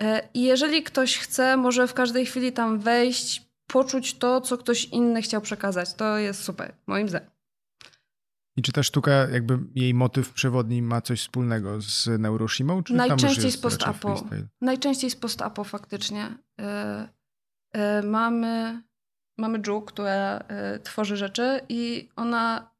[0.00, 4.84] E, I jeżeli ktoś chce, może w każdej chwili tam wejść, poczuć to, co ktoś
[4.84, 5.94] inny chciał przekazać.
[5.94, 7.30] To jest super, moim zdaniem.
[8.56, 12.82] I czy ta sztuka, jakby jej motyw przewodni ma coś wspólnego z Neuroshimą?
[12.82, 14.24] Czy Najczęściej jest z post-apo.
[14.60, 16.38] Najczęściej z post-apo faktycznie.
[16.60, 17.08] E,
[17.72, 18.82] e, mamy,
[19.38, 22.70] mamy Ju, która e, tworzy rzeczy i ona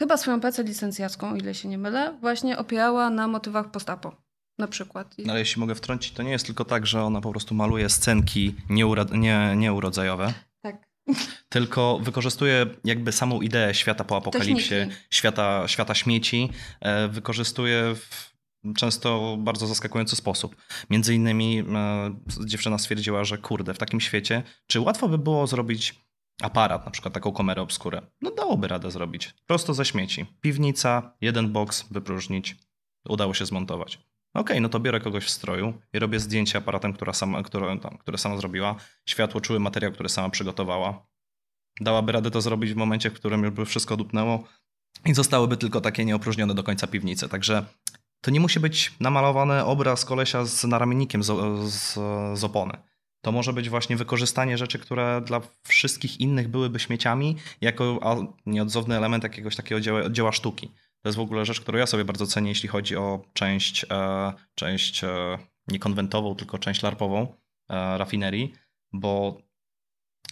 [0.00, 4.27] chyba swoją pracę licencjacką, o ile się nie mylę, właśnie opierała na motywach post-apo
[4.58, 5.14] na przykład.
[5.18, 7.88] No, ale jeśli mogę wtrącić, to nie jest tylko tak, że ona po prostu maluje
[7.88, 10.88] scenki nieura- nie, nieurodzajowe, tak.
[11.48, 14.74] tylko wykorzystuje jakby samą ideę świata po apokalipsie,
[15.10, 18.38] świata, świata śmieci, e, wykorzystuje w
[18.76, 20.56] często bardzo zaskakujący sposób.
[20.90, 21.64] Między innymi e,
[22.46, 26.08] dziewczyna stwierdziła, że kurde, w takim świecie, czy łatwo by było zrobić
[26.42, 28.02] aparat, na przykład taką kamerę obskurę?
[28.20, 29.34] No dałoby radę zrobić.
[29.46, 30.26] Prosto ze śmieci.
[30.40, 32.56] Piwnica, jeden boks, wypróżnić.
[33.08, 34.07] Udało się zmontować.
[34.34, 37.98] Okej, no to biorę kogoś w stroju i robię zdjęcie aparatem, która sama, które, tam,
[37.98, 38.76] które sama zrobiła.
[39.06, 41.06] Światło, czuły materiał, który sama przygotowała.
[41.80, 44.44] Dałaby radę to zrobić w momencie, w którym już by wszystko dupnęło
[45.06, 47.28] i zostałyby tylko takie nieopróżnione do końca piwnice.
[47.28, 47.64] Także
[48.20, 51.26] to nie musi być namalowany obraz kolesia z naramiennikiem z,
[51.72, 51.94] z,
[52.38, 52.78] z opony.
[53.20, 58.00] To może być właśnie wykorzystanie rzeczy, które dla wszystkich innych byłyby śmieciami, jako
[58.46, 60.72] nieodzowny element jakiegoś takiego dzieła, dzieła sztuki.
[61.02, 64.32] To jest w ogóle rzecz, którą ja sobie bardzo cenię, jeśli chodzi o część, e,
[64.54, 67.34] część e, nie konwentową, tylko część larpową
[67.68, 68.54] e, rafinerii,
[68.92, 69.42] bo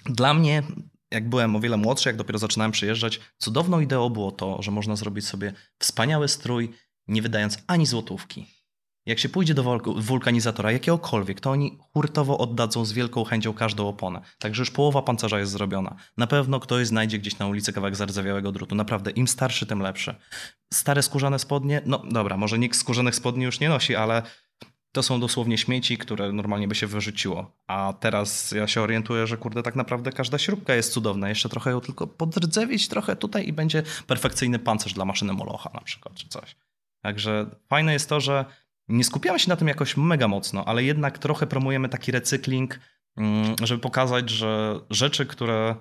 [0.05, 0.63] dla mnie,
[1.11, 4.97] jak byłem o wiele młodszy, jak dopiero zaczynałem przyjeżdżać, cudowną ideą było to, że można
[4.97, 6.73] zrobić sobie wspaniały strój,
[7.09, 8.56] nie wydając ani złotówki.
[9.07, 13.89] Jak się pójdzie do wul- wulkanizatora jakiegokolwiek, to oni hurtowo oddadzą z wielką chęcią każdą
[13.89, 14.21] oponę.
[14.39, 15.97] Także już połowa pancerza jest zrobiona.
[16.17, 18.75] Na pewno ktoś znajdzie gdzieś na ulicy kawałek zardzewiałego drutu.
[18.75, 20.15] Naprawdę, im starszy, tym lepszy.
[20.73, 24.23] Stare skórzane spodnie, no dobra, może nikt skórzanych spodni już nie nosi, ale
[24.93, 27.57] to są dosłownie śmieci, które normalnie by się wyrzuciło.
[27.67, 31.29] A teraz ja się orientuję, że kurde, tak naprawdę każda śrubka jest cudowna.
[31.29, 35.81] Jeszcze trochę ją tylko podrdzewić trochę tutaj i będzie perfekcyjny pancerz dla maszyny Molocha na
[35.81, 36.57] przykład, czy coś.
[37.03, 38.45] Także fajne jest to, że
[38.89, 42.81] nie skupiamy się na tym jakoś mega mocno, ale jednak trochę promujemy taki recykling,
[43.17, 45.77] mm, żeby pokazać, że rzeczy, które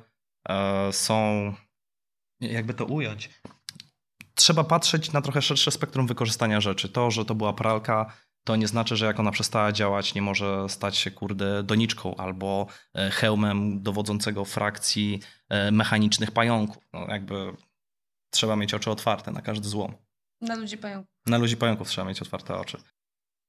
[0.49, 1.53] e, są,
[2.39, 3.29] jakby to ująć,
[4.35, 6.89] trzeba patrzeć na trochę szersze spektrum wykorzystania rzeczy.
[6.89, 8.13] To, że to była pralka,
[8.43, 12.67] to nie znaczy, że jak ona przestała działać, nie może stać się, kurde, doniczką albo
[12.93, 16.83] e, hełmem dowodzącego frakcji e, mechanicznych pająków.
[16.93, 17.53] No, jakby
[18.29, 19.93] trzeba mieć oczy otwarte na każdy złom.
[20.41, 21.13] Na ludzi pająków.
[21.25, 22.77] Na ludzi pająków trzeba mieć otwarte oczy.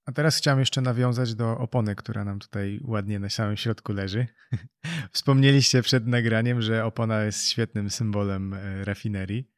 [0.07, 4.27] A teraz chciałem jeszcze nawiązać do opony, która nam tutaj ładnie na samym środku leży.
[5.13, 9.51] Wspomnieliście przed nagraniem, że opona jest świetnym symbolem e, rafinerii.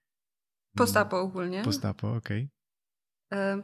[0.76, 1.62] Postapo ogólnie.
[1.62, 2.50] Postapo, okej.
[3.34, 3.62] E,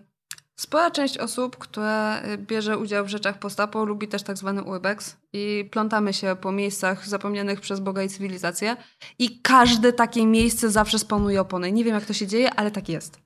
[0.56, 5.16] Spora część osób, która e, bierze udział w rzeczach postapo, lubi też tak zwany urbex
[5.32, 8.76] i plątamy się po miejscach zapomnianych przez Boga i cywilizację
[9.18, 11.72] i każde takie miejsce zawsze spanuje opony.
[11.72, 13.23] Nie wiem jak to się dzieje, ale tak jest.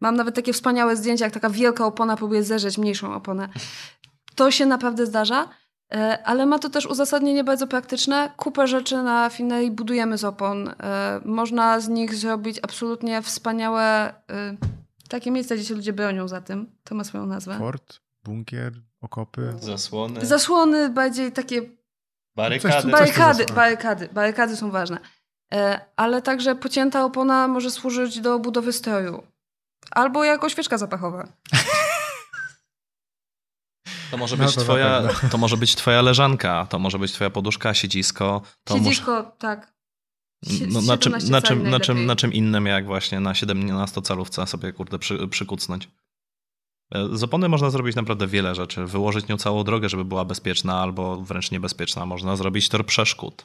[0.00, 3.48] Mam nawet takie wspaniałe zdjęcia, jak taka wielka opona próbuje zerzeć mniejszą oponę.
[4.34, 5.48] To się naprawdę zdarza,
[5.94, 8.30] e, ale ma to też uzasadnienie bardzo praktyczne.
[8.36, 10.68] Kupę rzeczy na Finerii budujemy z opon.
[10.68, 14.56] E, Można z nich zrobić absolutnie wspaniałe e,
[15.08, 16.72] takie miejsca, gdzie się ludzie bronią za tym.
[16.84, 17.58] To ma swoją nazwę.
[17.58, 19.52] Fort, bunkier, okopy.
[19.60, 21.62] Zasłony, Zasłony, bardziej takie
[22.36, 22.82] barykady.
[22.82, 24.08] Coś barykady, barykady.
[24.12, 24.98] Barykady są ważne.
[25.96, 29.22] Ale także pocięta opona może służyć do budowy stroju.
[29.90, 31.28] Albo jako świeczka zapachowa.
[34.10, 37.12] To może No być to na twoja, to może być twoja leżanka, to może być
[37.12, 38.42] twoja poduszka, siedzisko.
[38.64, 39.72] To może, Siedzisko, tak.
[40.44, 43.32] Sie- no, na, czym, 17 na, czym, na, czym, na czym innym jak właśnie na
[43.32, 45.88] 17-calówce sobie kurde przy, przykucnąć.
[46.94, 48.84] E, z opony można zrobić naprawdę wiele rzeczy.
[48.84, 52.06] Wyłożyć nią całą drogę, żeby była bezpieczna albo wręcz niebezpieczna.
[52.06, 53.44] Można zrobić tor przeszkód.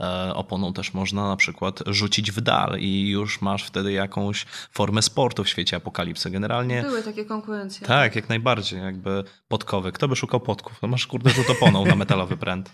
[0.00, 5.02] E, oponą też można na przykład rzucić w dal i już masz wtedy jakąś formę
[5.02, 6.30] sportu w świecie apokalipsy.
[6.30, 6.82] Generalnie...
[6.82, 7.86] Były takie konkurencje.
[7.86, 8.80] Tak, jak najbardziej.
[8.80, 9.92] Jakby podkowy.
[9.92, 10.82] Kto by szukał podków?
[10.82, 12.70] No masz kurde rzut oponą na metalowy pręt.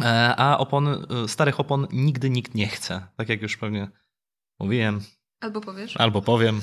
[0.00, 3.06] E, a opon, starych opon nigdy nikt nie chce.
[3.16, 3.88] Tak jak już pewnie
[4.60, 5.00] mówiłem.
[5.40, 5.96] Albo powiesz.
[5.96, 6.60] Albo powiem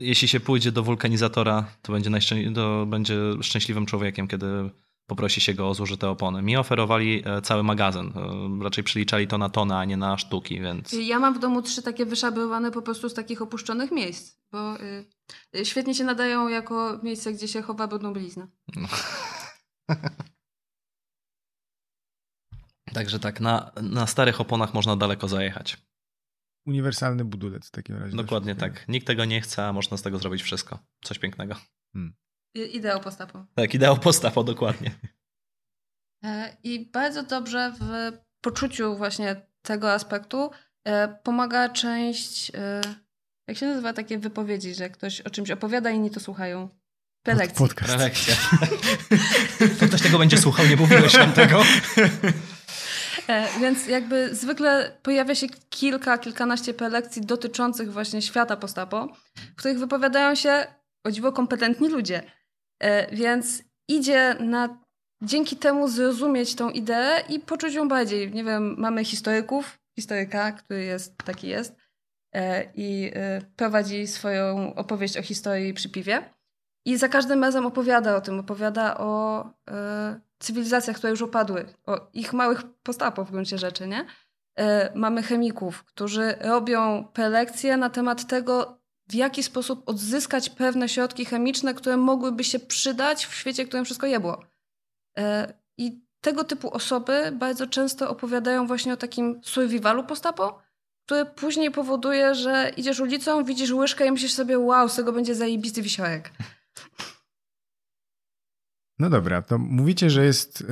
[0.00, 4.70] jeśli się pójdzie do wulkanizatora, to będzie, najszczę- to będzie szczęśliwym człowiekiem, kiedy
[5.06, 6.42] poprosi się go o zużyte opony.
[6.42, 8.06] Mi oferowali e, cały magazyn.
[8.06, 10.92] E, raczej przeliczali to na tony, a nie na sztuki, więc...
[10.92, 15.64] Ja mam w domu trzy takie wyszabowane po prostu z takich opuszczonych miejsc, bo y,
[15.64, 18.46] świetnie się nadają jako miejsce, gdzie się chowa brudną bliznę.
[18.76, 18.88] No.
[22.94, 25.76] Także tak, na, na starych oponach można daleko zajechać
[26.66, 28.16] uniwersalny budulec w takim razie.
[28.16, 28.88] Dokładnie tak.
[28.88, 30.78] Nikt tego nie chce, a można z tego zrobić wszystko.
[31.04, 31.56] Coś pięknego.
[31.92, 32.14] Hmm.
[32.54, 33.46] Ideał postapo.
[33.54, 34.90] Tak, ideał postapo, dokładnie.
[36.24, 40.50] E, I bardzo dobrze w poczuciu właśnie tego aspektu
[40.84, 42.80] e, pomaga część, e,
[43.48, 46.68] jak się nazywa takie wypowiedzi, że ktoś o czymś opowiada i inni to słuchają.
[47.22, 47.58] Prelekcji.
[47.58, 47.92] Podcast.
[47.94, 48.34] Prelekcja.
[49.88, 51.62] Ktoś tego będzie słuchał, nie mówiłeś nam tego.
[53.30, 59.08] E, więc jakby zwykle pojawia się kilka, kilkanaście prelekcji dotyczących właśnie świata postapo,
[59.52, 60.66] w których wypowiadają się
[61.04, 62.22] o dziwo kompetentni ludzie.
[62.82, 64.80] E, więc idzie na
[65.22, 68.32] dzięki temu zrozumieć tą ideę i poczuć ją bardziej.
[68.32, 71.76] Nie wiem, mamy historyków, historyka, który jest taki jest
[72.34, 73.12] e, i
[73.56, 76.39] prowadzi swoją opowieść o historii przy piwie.
[76.84, 79.44] I za każdym razem opowiada o tym, opowiada o
[80.38, 84.06] cywilizacjach, które już opadły, o ich małych postapach w gruncie rzeczy, nie?
[84.58, 91.24] E, mamy chemików, którzy robią prelekcje na temat tego, w jaki sposób odzyskać pewne środki
[91.24, 94.44] chemiczne, które mogłyby się przydać w świecie, w którym wszystko jebło.
[95.18, 100.62] E, I tego typu osoby bardzo często opowiadają właśnie o takim survivalu postapo,
[101.06, 105.34] który później powoduje, że idziesz ulicą, widzisz łyżkę i myślisz sobie, wow, z tego będzie
[105.34, 106.30] zajebisty wisiorek.
[108.98, 110.66] No dobra, to mówicie, że jest y,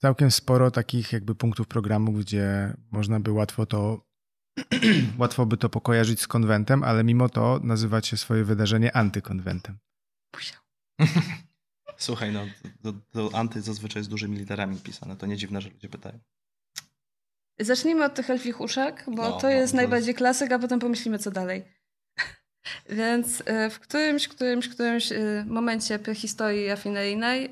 [0.00, 4.06] całkiem sporo takich jakby punktów programu, gdzie można by łatwo to
[5.18, 9.78] łatwo by to pokojarzyć z konwentem, ale mimo to nazywacie swoje wydarzenie antykonwentem.
[11.96, 12.46] Słuchaj, no
[12.82, 16.18] to, to anty zazwyczaj z dużymi literami pisane, to nie dziwne, że ludzie pytają.
[17.58, 21.18] Zacznijmy od tych elfich uszek, bo no, to jest no, najbardziej klasyk, a potem pomyślimy
[21.18, 21.64] co dalej.
[22.88, 27.50] Więc y, w którymś, którymś, którymś y, momencie prehistorii rafineryjnej y,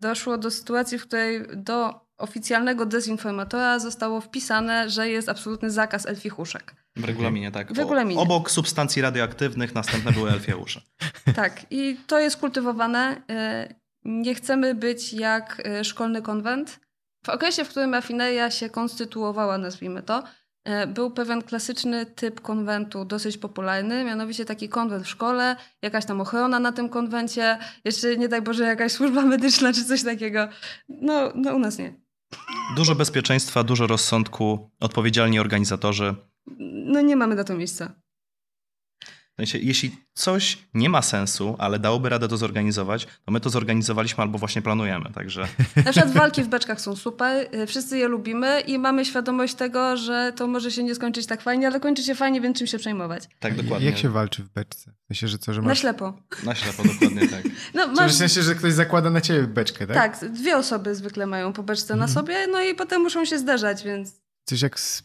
[0.00, 6.38] doszło do sytuacji, w której do oficjalnego dezinformatora zostało wpisane, że jest absolutny zakaz elfich
[6.38, 6.74] uszek.
[6.96, 7.72] W regulaminie, tak.
[7.72, 8.20] W regulaminie.
[8.20, 10.80] Obok substancji radioaktywnych następne były elfie uszy.
[11.36, 13.22] tak, i to jest kultywowane.
[14.04, 16.80] Nie chcemy być jak szkolny konwent.
[17.26, 20.45] W okresie, w którym rafineria się konstytuowała, nazwijmy to, E,
[20.88, 26.60] był pewien klasyczny typ konwentu, dosyć popularny, mianowicie taki konwent w szkole, jakaś tam ochrona
[26.60, 30.48] na tym konwencie, jeszcze nie daj Boże jakaś służba medyczna czy coś takiego.
[30.88, 31.94] No, no u nas nie.
[32.76, 36.14] Dużo bezpieczeństwa, dużo rozsądku, odpowiedzialni organizatorzy.
[36.86, 38.05] No nie mamy na to miejsca.
[39.36, 43.50] W sensie, jeśli coś nie ma sensu, ale dałoby radę to zorganizować, to my to
[43.50, 45.48] zorganizowaliśmy albo właśnie planujemy, także...
[45.84, 49.96] Na przykład walki w beczkach są super, y, wszyscy je lubimy i mamy świadomość tego,
[49.96, 52.78] że to może się nie skończyć tak fajnie, ale kończy się fajnie, więc czym się
[52.78, 53.24] przejmować.
[53.40, 53.86] Tak, dokładnie.
[53.86, 54.92] Jak się walczy w beczce?
[55.08, 55.68] Sensie, że co, że masz...
[55.68, 56.14] Na ślepo.
[56.44, 57.42] Na ślepo, dokładnie tak.
[57.74, 58.12] No, masz...
[58.12, 59.96] W sensie, że ktoś zakłada na ciebie beczkę, tak?
[59.96, 62.00] Tak, dwie osoby zwykle mają po beczce mhm.
[62.00, 64.20] na sobie, no i potem muszą się zderzać, więc...
[64.44, 65.02] Coś jak z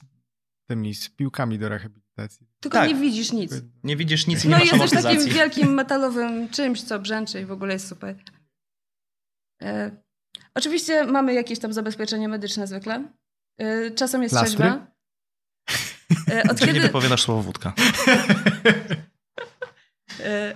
[0.67, 2.00] tymi, z piłkami do rehabilitacji.
[2.59, 2.89] Tylko tak.
[2.89, 3.53] nie widzisz nic.
[3.83, 6.99] Nie widzisz nic i nie no masz No i jesteś takim wielkim metalowym czymś, co
[6.99, 8.15] brzęczy i w ogóle jest super.
[9.61, 9.91] E,
[10.53, 13.03] oczywiście mamy jakieś tam zabezpieczenie medyczne zwykle.
[13.57, 14.57] E, czasem jest Plastry?
[14.57, 14.87] trzeźwa.
[16.31, 16.73] E, od kiedy...
[16.73, 17.73] nie wypowiadasz słowo wódka.
[20.19, 20.55] e,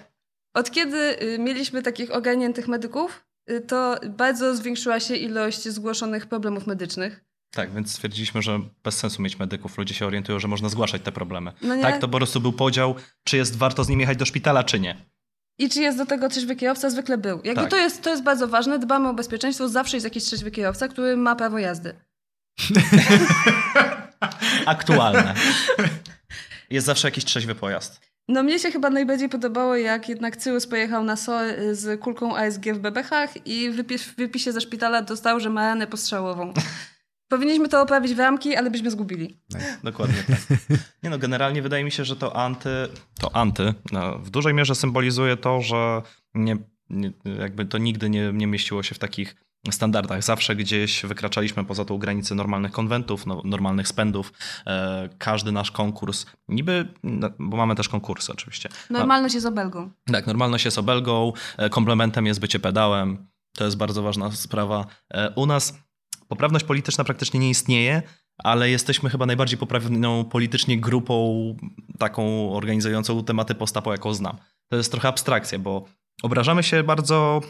[0.54, 7.26] od kiedy mieliśmy takich ogarniętych medyków, y, to bardzo zwiększyła się ilość zgłoszonych problemów medycznych.
[7.56, 9.78] Tak, więc stwierdziliśmy, że bez sensu mieć medyków.
[9.78, 11.52] Ludzie się orientują, że można zgłaszać te problemy.
[11.62, 14.64] No tak, to po prostu był podział, czy jest warto z nim jechać do szpitala,
[14.64, 14.96] czy nie.
[15.60, 16.90] I czy jest do tego trzeźwy kierowca?
[16.90, 17.42] Zwykle był.
[17.44, 17.70] Jakby tak.
[17.70, 18.80] to, jest, to jest bardzo ważne.
[18.80, 19.70] Dbamy o bezpieczeństwo.
[19.70, 21.94] Zawsze jest jakiś trzeźwy kierowca, który ma prawo jazdy.
[24.66, 25.34] Aktualne.
[26.70, 28.02] Jest zawsze jakiś trzeźwy pojazd.
[28.28, 32.66] No mnie się chyba najbardziej podobało, jak jednak Cyrus pojechał na SOR z kulką ASG
[32.74, 33.76] w bebechach i w
[34.16, 36.54] wypisie ze szpitala dostał, że ma ranę postrzałową.
[37.28, 39.40] Powinniśmy to oprawić w ramki, ale byśmy zgubili.
[39.84, 40.60] Dokładnie tak.
[41.04, 42.70] Nie no, generalnie wydaje mi się, że to anty,
[43.20, 46.02] to anty no, w dużej mierze symbolizuje to, że
[46.34, 46.58] nie,
[46.90, 49.36] nie, jakby to nigdy nie, nie mieściło się w takich
[49.72, 50.24] standardach.
[50.24, 54.34] Zawsze gdzieś wykraczaliśmy poza tą granicę normalnych konwentów, no, normalnych spędów.
[54.68, 58.70] E, każdy nasz konkurs, niby, no, bo mamy też konkursy oczywiście.
[58.90, 59.92] Normalność jest obelgą.
[60.12, 63.28] Tak, normalność jest obelgą, e, komplementem jest bycie pedałem.
[63.58, 64.86] To jest bardzo ważna sprawa.
[65.14, 65.86] E, u nas
[66.28, 68.02] poprawność polityczna praktycznie nie istnieje,
[68.38, 71.56] ale jesteśmy chyba najbardziej poprawioną politycznie grupą
[72.00, 74.38] taką organizującą tematy postapo, jaką znam.
[74.70, 75.86] To jest trochę abstrakcja, bo
[76.24, 77.42] obrażamy się bardzo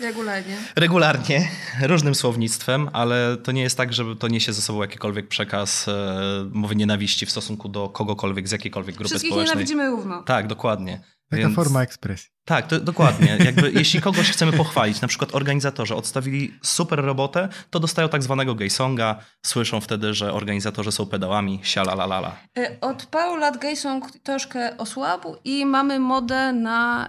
[0.00, 0.56] Regularnie.
[0.76, 1.48] Regularnie,
[1.82, 6.50] różnym słownictwem, ale to nie jest tak, że to niesie ze sobą jakikolwiek przekaz e,
[6.52, 9.54] mowy nienawiści w stosunku do kogokolwiek z jakiejkolwiek grupy Wszystkich społecznej.
[9.54, 10.22] nienawidzimy równo.
[10.22, 11.00] Tak, dokładnie.
[11.30, 12.30] Taka Więc- forma ekspresji.
[12.44, 13.38] Tak, to, dokładnie.
[13.44, 18.54] Jakby, jeśli kogoś chcemy pochwalić, na przykład organizatorzy odstawili super robotę, to dostają tak zwanego
[18.54, 22.36] gay songa, słyszą wtedy, że organizatorzy są pedałami, sialalalala.
[22.58, 27.08] Y, Od paru lat gay song troszkę osłabł i mamy modę na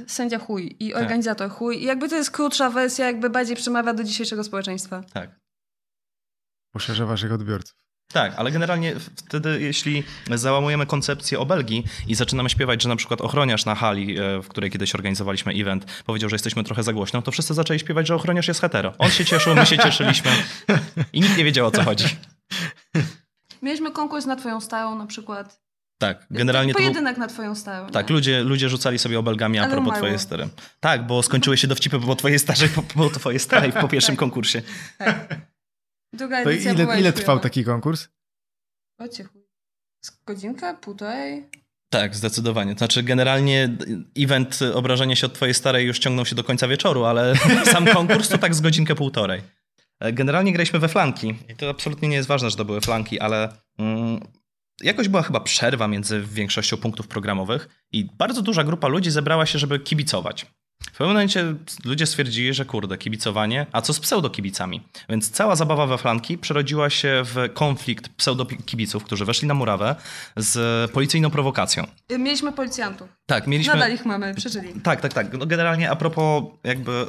[0.00, 1.82] y, sędzia chuj i organizator chuj.
[1.82, 5.02] I jakby to jest krótsza wersja, jakby bardziej przemawia do dzisiejszego społeczeństwa.
[5.12, 5.40] Tak.
[6.72, 7.82] Poszerza waszych odbiorców.
[8.12, 13.64] Tak, ale generalnie wtedy, jeśli załamujemy koncepcję obelgi i zaczynamy śpiewać, że na przykład ochroniarz
[13.64, 17.30] na hali, e, w której kiedyś organizowaliśmy event, powiedział, że jesteśmy trochę za głośno, to
[17.30, 18.92] wszyscy zaczęli śpiewać, że ochroniarz jest hetero.
[18.98, 20.30] On się cieszył, my się cieszyliśmy
[21.12, 22.04] i nikt nie wiedział o co chodzi.
[23.62, 25.62] Mieliśmy konkurs na twoją starą na przykład.
[25.98, 27.86] Tak, generalnie to był, Pojedynek na twoją starą.
[27.90, 28.14] Tak, nie?
[28.14, 30.48] ludzie, ludzie rzucali sobie obelgami a propos twojej stary.
[30.80, 34.20] Tak, bo skończyły się dowcipy po twojej starej, po, po twojej starej po pierwszym Tak.
[34.20, 34.62] konkursie.
[34.98, 35.36] Tak.
[36.12, 38.08] Druga To edycja ile, była ile trwał taki konkurs?
[38.98, 39.42] O cię chuj.
[40.04, 40.76] Z godzinkę?
[40.80, 41.48] Półtorej?
[41.88, 42.74] Tak, zdecydowanie.
[42.74, 43.76] Znaczy, generalnie
[44.18, 47.34] event obrażenia się od twojej starej już ciągnął się do końca wieczoru, ale
[47.72, 49.42] sam konkurs to tak z godzinkę półtorej.
[50.00, 53.20] E, Generalnie graliśmy we flanki i to absolutnie nie jest ważne, że to były flanki,
[53.20, 54.20] ale mm,
[54.82, 59.58] jakoś była chyba przerwa między większością punktów programowych i bardzo duża grupa ludzi zebrała się,
[59.58, 60.46] żeby kibicować.
[60.88, 64.80] W pewnym momencie ludzie stwierdzili, że kurde, kibicowanie, a co z pseudokibicami?
[65.08, 69.96] Więc cała zabawa we flanki przerodziła się w konflikt pseudokibiców, którzy weszli na murawę
[70.36, 71.86] z policyjną prowokacją.
[72.18, 73.08] Mieliśmy policjantów.
[73.26, 73.74] Tak, mieliśmy.
[73.74, 74.80] Nadal ich mamy, przeżyli.
[74.80, 75.32] Tak, tak, tak.
[75.32, 77.06] No generalnie a propos jakby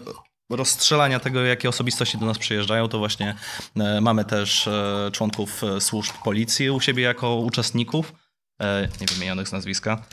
[0.49, 3.35] rozstrzelania tego, jakie osobistości do nas przyjeżdżają, to właśnie
[3.75, 8.13] e, mamy też e, członków e, służb policji u siebie jako uczestników,
[8.61, 10.03] e, nie wymienionych z nazwiska.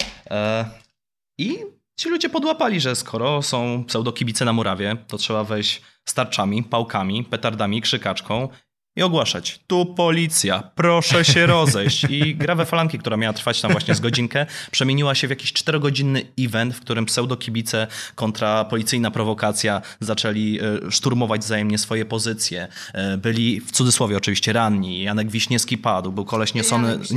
[1.39, 1.59] I
[2.01, 7.25] ci ludzie podłapali, że skoro są pseudokibice na murawie, to trzeba wejść z tarczami, pałkami,
[7.25, 8.49] petardami, krzykaczką
[8.97, 12.05] i ogłaszać, tu policja, proszę się rozejść.
[12.05, 15.53] I gra we falanki, która miała trwać tam właśnie z godzinkę, przemieniła się w jakiś
[15.53, 22.69] czterogodzinny event, w którym pseudokibice kontra policyjna prowokacja zaczęli e, szturmować wzajemnie swoje pozycje.
[22.95, 25.03] E, Byli w cudzysłowie oczywiście ranni.
[25.03, 27.15] Janek Wiśniewski padł, był koleś niosony, padł.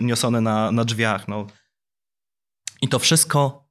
[0.00, 1.28] niosony na, na drzwiach.
[1.28, 1.46] No.
[2.82, 3.63] I to wszystko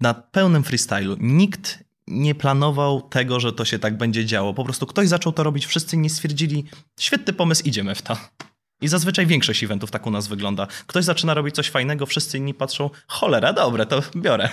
[0.00, 1.16] na pełnym freestylu.
[1.20, 4.54] Nikt nie planował tego, że to się tak będzie działo.
[4.54, 6.64] Po prostu ktoś zaczął to robić, wszyscy nie stwierdzili,
[7.00, 8.16] świetny pomysł, idziemy w to.
[8.80, 10.66] I zazwyczaj większość eventów tak u nas wygląda.
[10.86, 14.48] Ktoś zaczyna robić coś fajnego, wszyscy inni patrzą, cholera, dobre, to biorę.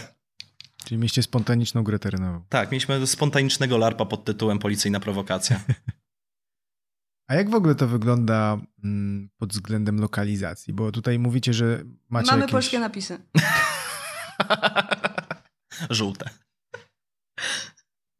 [0.85, 2.43] Czyli mieliście spontaniczną grę terenową.
[2.49, 5.59] Tak, mieliśmy spontanicznego larpa pod tytułem Policyjna prowokacja.
[7.27, 10.73] A jak w ogóle to wygląda mm, pod względem lokalizacji?
[10.73, 12.51] Bo tutaj mówicie, że macie mamy jakieś...
[12.51, 13.19] polskie napisy.
[15.89, 16.29] Żółte.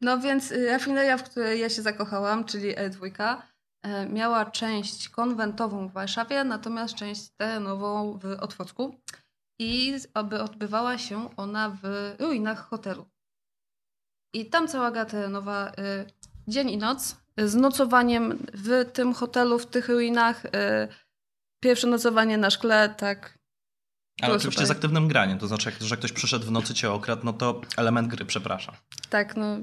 [0.01, 3.41] No więc y, rafineria, w której ja się zakochałam, czyli L2,
[3.83, 8.99] e, miała część konwentową w Warszawie, natomiast część terenową w Otwocku.
[9.59, 13.05] I odbywała się ona w ruinach hotelu.
[14.33, 15.73] I tam cała gra terenowa y,
[16.47, 20.45] dzień i noc y, z nocowaniem w tym hotelu, w tych ruinach.
[20.45, 20.49] y,
[21.63, 23.39] Pierwsze nocowanie na szkle, tak.
[24.21, 24.67] Ale oczywiście super.
[24.67, 27.61] z aktywnym graniem, to znaczy, jak, że ktoś przyszedł w nocy, cię okradł, no to
[27.77, 28.75] element gry, przepraszam.
[29.09, 29.57] Tak, no,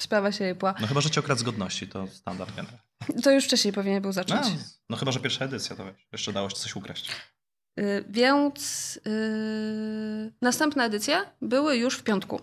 [0.00, 0.74] sprawa się jepła.
[0.80, 2.80] No chyba, że cię okradł z godności, to standard generalnie.
[3.22, 4.46] To już wcześniej powinien był zacząć.
[4.46, 4.52] No,
[4.90, 7.10] no chyba, że pierwsza edycja, to wiesz, jeszcze dało się coś ukraść.
[7.80, 12.40] Y, Więc y, następne edycje były już w piątku.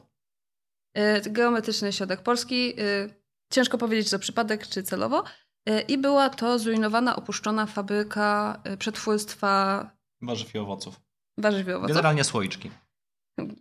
[0.98, 2.82] Y, Geometryczny Środek Polski.
[2.82, 5.24] y, Ciężko powiedzieć, czy to przypadek, czy celowo.
[5.70, 9.90] Y, I była to zrujnowana, opuszczona fabryka przetwórstwa
[10.22, 11.00] Warzyw i owoców.
[11.38, 12.72] Warzyw i owoców, Generalnie słoiczki.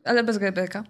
[0.05, 0.85] ale bez grajberka.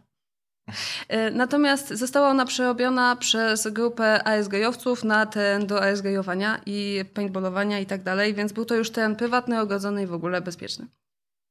[1.12, 7.86] Y, Natomiast została ona przerobiona przez grupę ASG-owców na teren do ASG-owania i paintballowania i
[7.86, 10.86] tak dalej, więc był to już teren prywatny, ogrodzony i w ogóle bezpieczny.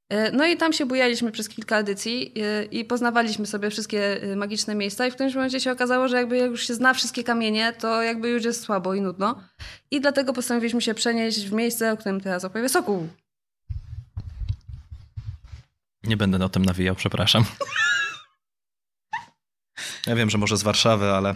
[0.10, 4.36] E, No i tam się bujaliśmy przez kilka edycji e, i poznawaliśmy sobie wszystkie e,
[4.36, 7.24] magiczne miejsca i w którymś momencie się okazało, że jakby jak już się zna wszystkie
[7.24, 9.44] kamienie, to jakby już jest słabo i nudno.
[9.92, 13.08] I dlatego postanowiliśmy się przenieść w miejsce, o którym teraz opowie Sokół.
[16.04, 17.46] Nie będę o tym nawijał, przepraszam.
[20.08, 21.36] Ja wiem, że może z Warszawy, ale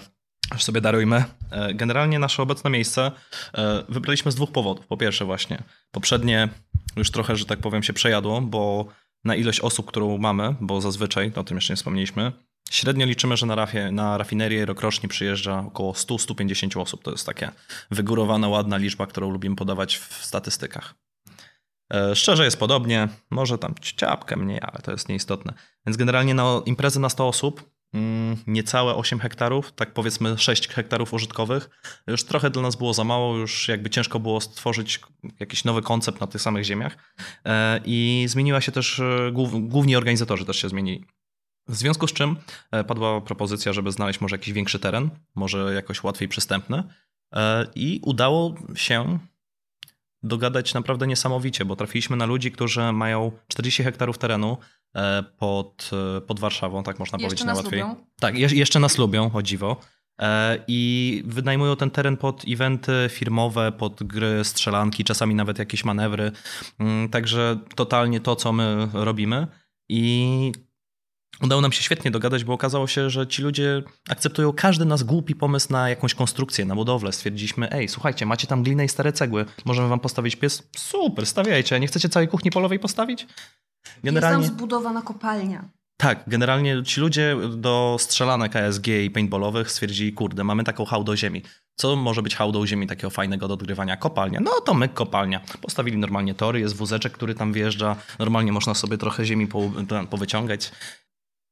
[0.50, 1.24] aż sobie darujmy.
[1.52, 3.12] E, Generalnie nasze obecne miejsce
[3.54, 4.88] e, wybraliśmy z dwóch powodów.
[4.88, 6.50] Po pierwsze właśnie, poprzednie
[6.96, 8.86] już trochę, że tak powiem, się przejadło, bo
[9.24, 12.32] na ilość osób, którą mamy, bo zazwyczaj, o tym jeszcze nie wspomnieliśmy,
[12.72, 17.04] średnio liczymy, że na, rafie, na rafinerię rokrocznie przyjeżdża około 100-150 osób.
[17.04, 17.52] To jest taka
[17.92, 20.96] wygórowana, ładna liczba, którą lubimy podawać w statystykach.
[21.94, 25.54] E, Szczerze jest podobnie, może tam ciapkę mniej, ale to jest nieistotne.
[25.86, 31.14] Więc generalnie na imprezy na 100 osób, mm, niecałe 8 hektarów, tak powiedzmy 6 hektarów
[31.14, 31.70] użytkowych,
[32.08, 35.00] już trochę dla nas było za mało, już jakby ciężko było stworzyć
[35.40, 36.98] jakiś nowy koncept na tych samych ziemiach.
[37.46, 41.06] E, I zmieniła się też, e, głów- główni organizatorzy też się zmienili.
[41.68, 42.36] W związku z czym
[42.88, 46.84] padła propozycja, żeby znaleźć może jakiś większy teren, może jakoś łatwiej przystępny.
[47.76, 49.20] I udało się
[50.26, 54.58] dogadać naprawdę niesamowicie, bo trafiliśmy na ludzi, którzy mają 40 hektarów terenu
[54.96, 57.84] e, pod, e, pod Warszawą, tak można Jeszcze powiedzieć najłatwiej.
[58.20, 59.78] Tak, je, jeszcze nas lubią, o dziwo.
[60.22, 66.32] E, I wynajmują ten teren pod eventy firmowe, pod gry, strzelanki, czasami nawet jakieś manewry.
[66.80, 69.48] Mm, Także totalnie to, co my robimy.
[69.90, 70.52] I
[71.42, 75.36] udało nam się świetnie dogadać, bo okazało się, że ci ludzie akceptują każdy nas głupi
[75.36, 77.12] pomysł na jakąś konstrukcję, na budowlę.
[77.12, 80.64] Stwierdziliśmy, ej, słuchajcie, macie tam glinę i stare cegły, możemy wam postawić pies?
[80.78, 81.80] Super, stawiajcie.
[81.80, 83.28] Nie chcecie całej kuchni polowej postawić?
[84.04, 84.38] Generalnie...
[84.38, 85.70] Jest tam zbudowana kopalnia.
[85.98, 91.42] Tak, generalnie ci ludzie do strzelanek ASG i paintballowych stwierdzili, kurde, mamy taką hałdą ziemi.
[91.76, 93.98] Co może być hałdą ziemi takiego fajnego do odgrywania?
[93.98, 94.40] Kopalnia.
[94.40, 95.42] No to my kopalnia.
[95.62, 97.96] Postawili normalnie tory, jest wózeczek, który tam wjeżdża.
[98.20, 99.72] Normalnie można sobie trochę ziemi po,
[100.10, 100.72] powyciągać.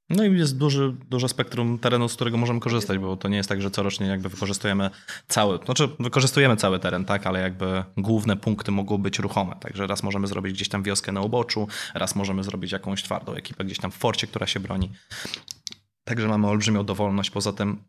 [0.09, 3.49] No i jest duży, duże spektrum terenu, z którego możemy korzystać, bo to nie jest
[3.49, 4.89] tak, że corocznie jakby wykorzystujemy
[5.27, 9.55] cały, znaczy wykorzystujemy cały teren, tak, ale jakby główne punkty mogą być ruchome.
[9.59, 13.65] Także raz możemy zrobić gdzieś tam wioskę na uboczu, raz możemy zrobić jakąś twardą ekipę
[13.65, 14.91] gdzieś tam w forcie, która się broni.
[16.03, 17.31] Także mamy olbrzymią dowolność.
[17.31, 17.83] Poza tym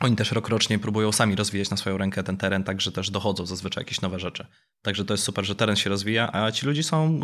[0.00, 3.80] oni też rokrocznie próbują sami rozwijać na swoją rękę ten teren, także też dochodzą zazwyczaj
[3.84, 4.46] jakieś nowe rzeczy.
[4.82, 7.20] Także to jest super, że teren się rozwija, a ci ludzie są,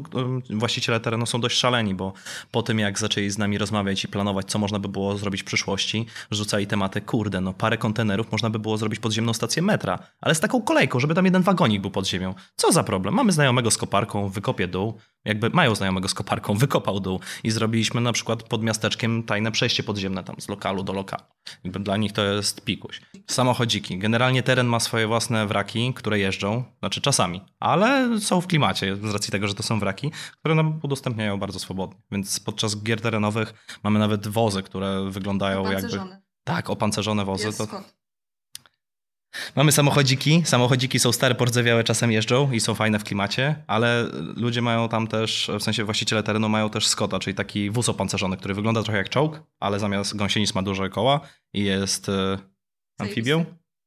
[0.50, 2.12] właściciele terenu są dość szaleni, bo
[2.50, 5.44] po tym jak zaczęli z nami rozmawiać i planować, co można by było zrobić w
[5.44, 10.34] przyszłości, rzucali tematy, kurde, no parę kontenerów można by było zrobić podziemną stację metra, ale
[10.34, 12.34] z taką kolejką, żeby tam jeden wagonik był pod ziemią.
[12.56, 13.14] Co za problem?
[13.14, 18.00] Mamy znajomego z koparką, wykopie dół, jakby mają znajomego z koparką, wykopał dół i zrobiliśmy
[18.00, 21.22] na przykład pod miasteczkiem tajne przejście podziemne tam z lokalu do lokalu.
[21.64, 23.00] Jakby dla nich to jest pikuś.
[23.26, 23.98] Samochodziki.
[23.98, 29.12] Generalnie teren ma swoje własne wraki, które jeżdżą, znaczy czasami, ale są w klimacie z
[29.12, 30.10] racji tego, że to są wraki,
[30.40, 31.96] które nam udostępniają bardzo swobodnie.
[32.12, 36.00] Więc podczas gier terenowych mamy nawet wozy, które wyglądają jakby...
[36.44, 37.46] Tak, opancerzone wozy.
[37.46, 37.66] Jest To...
[37.66, 38.03] Scott.
[39.56, 40.42] Mamy samochodziki.
[40.44, 44.06] Samochodziki są stare, pordzewiałe, czasem jeżdżą i są fajne w klimacie, ale
[44.36, 48.36] ludzie mają tam też, w sensie właściciele terenu mają też Scotta, czyli taki wóz opancerzony,
[48.36, 51.20] który wygląda trochę jak czołg, ale zamiast gąsienic ma duże koła
[51.52, 52.38] i jest e,
[52.98, 53.44] amfibią.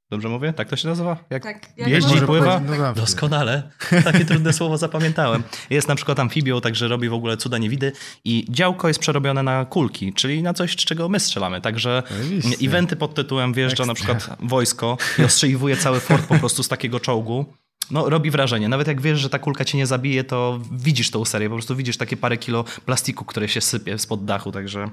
[0.10, 0.54] Dobrze mówię?
[0.54, 1.18] Tak to się nazywa?
[1.30, 1.70] Jak Tak.
[1.78, 2.60] jeździ, może pływa?
[2.60, 2.94] No.
[2.94, 3.64] Doskonale.
[4.04, 5.44] Takie trudne słowo zapamiętałem.
[5.70, 7.92] Jest na przykład amfibią, także robi w ogóle cuda niewidy
[8.26, 11.62] i działko jest przerobione na kulki, czyli na coś, z czego my strzelamy.
[11.62, 12.68] Także Oczywiście.
[12.68, 14.16] eventy pod tytułem wjeżdża na Ekstra.
[14.16, 17.46] przykład wojsko i ostrzeliwuje cały fort po prostu z takiego czołgu.
[17.92, 18.70] No, robi wrażenie.
[18.70, 21.50] Nawet jak wiesz, że ta kulka cię nie zabije, to widzisz tą serię.
[21.50, 24.90] Po prostu widzisz takie parę kilo plastiku, które się sypie spod dachu, także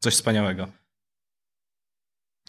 [0.00, 0.66] coś wspaniałego.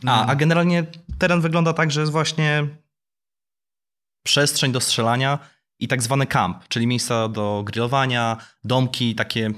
[0.06, 0.86] A, a generalnie
[1.18, 2.68] teren wygląda tak, że jest właśnie
[4.26, 5.40] przestrzeń do strzelania
[5.80, 9.52] i tak zwany camp, czyli miejsca do grillowania, domki takie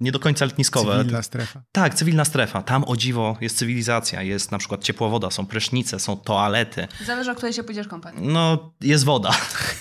[0.00, 0.98] nie do końca letniskowe.
[0.98, 1.62] Cywilna strefa.
[1.72, 2.62] Tak, cywilna strefa.
[2.62, 6.88] Tam o dziwo jest cywilizacja, jest na przykład ciepła woda, są prysznice, są toalety.
[7.06, 8.28] Zależy, o której się pójdziesz kompanii.
[8.28, 9.30] No, jest woda.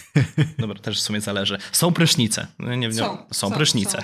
[0.59, 1.57] Dobra, też w sumie zależy.
[1.71, 2.47] Są prysznice.
[2.59, 2.89] Nie, nie,
[3.31, 4.03] są, prysznice.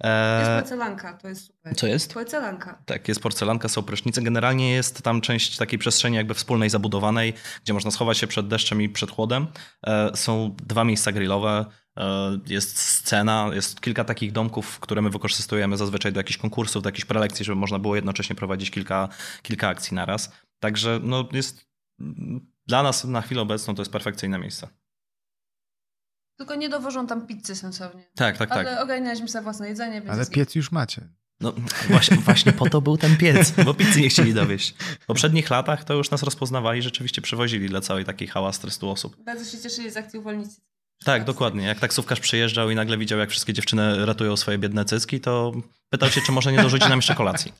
[0.00, 1.76] Jest E, porcelanka, to jest super.
[1.76, 2.14] co jest?
[2.14, 2.82] Porcelanka.
[2.86, 4.22] Tak, jest porcelanka, są prysznice.
[4.22, 7.34] Generalnie jest tam część takiej przestrzeni jakby wspólnej, zabudowanej,
[7.64, 9.46] gdzie można schować się przed deszczem i przed chłodem.
[9.86, 11.64] E, Są dwa miejsca grillowe,
[11.96, 16.88] e, jest scena, jest kilka takich domków, które my wykorzystujemy zazwyczaj do jakichś konkursów, do
[16.88, 19.08] jakichś prelekcji, żeby można było jednocześnie prowadzić kilka,
[19.42, 20.32] kilka akcji naraz.
[20.60, 21.66] Także no, jest
[22.66, 24.68] dla nas na chwilę obecną to jest perfekcyjne miejsce.
[26.36, 28.04] Tylko nie dowożą tam pizzy sensownie.
[28.14, 28.66] Tak, tak, tak.
[28.66, 31.08] Ale ogarnialiśmy sobie własne jedzenie, więc Ale jest piec już macie.
[31.40, 31.52] No
[31.88, 34.74] właśnie, właśnie po to był ten piec, bo pizzy nie chcieli dowieść.
[35.00, 39.16] W poprzednich latach to już nas rozpoznawali, rzeczywiście przywozili dla całej takiej hałas 400 osób.
[39.24, 40.60] Bardzo się cieszyli z akcji uwolnicy.
[41.04, 41.66] Tak, dokładnie.
[41.66, 45.52] Jak taksówkarz przyjeżdżał i nagle widział, jak wszystkie dziewczyny ratują swoje biedne cycki, to
[45.88, 47.52] pytał się, czy może nie dorzucić nam jeszcze kolacji.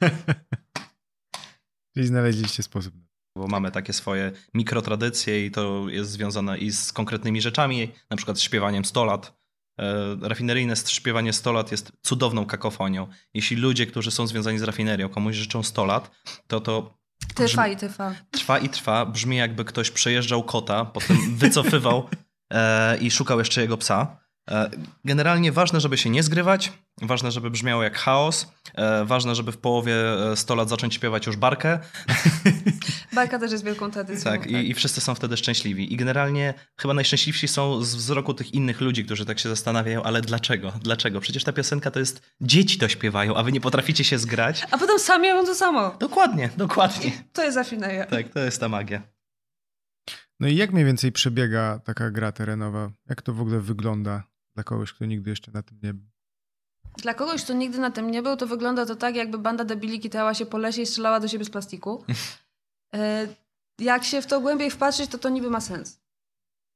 [1.94, 2.94] Czyli znaleźliście sposób.
[3.36, 8.38] Bo mamy takie swoje mikrotradycje i to jest związane i z konkretnymi rzeczami, na przykład
[8.38, 9.42] z śpiewaniem 100 lat.
[9.80, 13.06] E, rafineryjne śpiewanie 100 lat jest cudowną kakofonią.
[13.34, 16.10] Jeśli ludzie, którzy są związani z rafinerią, komuś życzą 100 lat,
[16.46, 17.02] to to
[17.34, 18.14] Trwa i trwa.
[18.30, 19.06] trwa i trwa.
[19.06, 22.08] Brzmi jakby ktoś przejeżdżał kota, potem wycofywał
[22.54, 24.21] e, i szukał jeszcze jego psa.
[24.50, 24.70] E,
[25.04, 26.72] generalnie ważne, żeby się nie zgrywać,
[27.02, 29.94] ważne, żeby brzmiało jak chaos, e, ważne, żeby w połowie
[30.32, 31.78] e, 100 lat zacząć śpiewać już barkę.
[33.14, 34.30] Bajka też jest wielką tradycją.
[34.30, 35.92] Tak, i, i wszyscy są wtedy szczęśliwi.
[35.92, 40.20] I generalnie chyba najszczęśliwsi są z wzroku tych innych ludzi, którzy tak się zastanawiają, ale
[40.20, 40.72] dlaczego?
[40.82, 41.20] Dlaczego?
[41.20, 44.66] Przecież ta piosenka to jest dzieci to śpiewają, a wy nie potraficie się zgrać.
[44.70, 45.96] A potem sami robią to samo.
[46.00, 47.12] Dokładnie, dokładnie.
[47.32, 48.06] To jest rafineria.
[48.06, 49.02] Tak, to jest ta magia.
[50.40, 52.90] No i jak mniej więcej przebiega taka gra terenowa?
[53.08, 56.04] Jak to w ogóle wygląda dla kogoś, kto nigdy jeszcze na tym nie był?
[57.02, 60.00] Dla kogoś, kto nigdy na tym nie był, to wygląda to tak, jakby banda debili
[60.00, 62.04] kitała się po lesie i strzelała do siebie z plastiku.
[62.94, 63.28] E,
[63.78, 66.00] Jak się w to głębiej wpatrzeć, to to niby ma sens.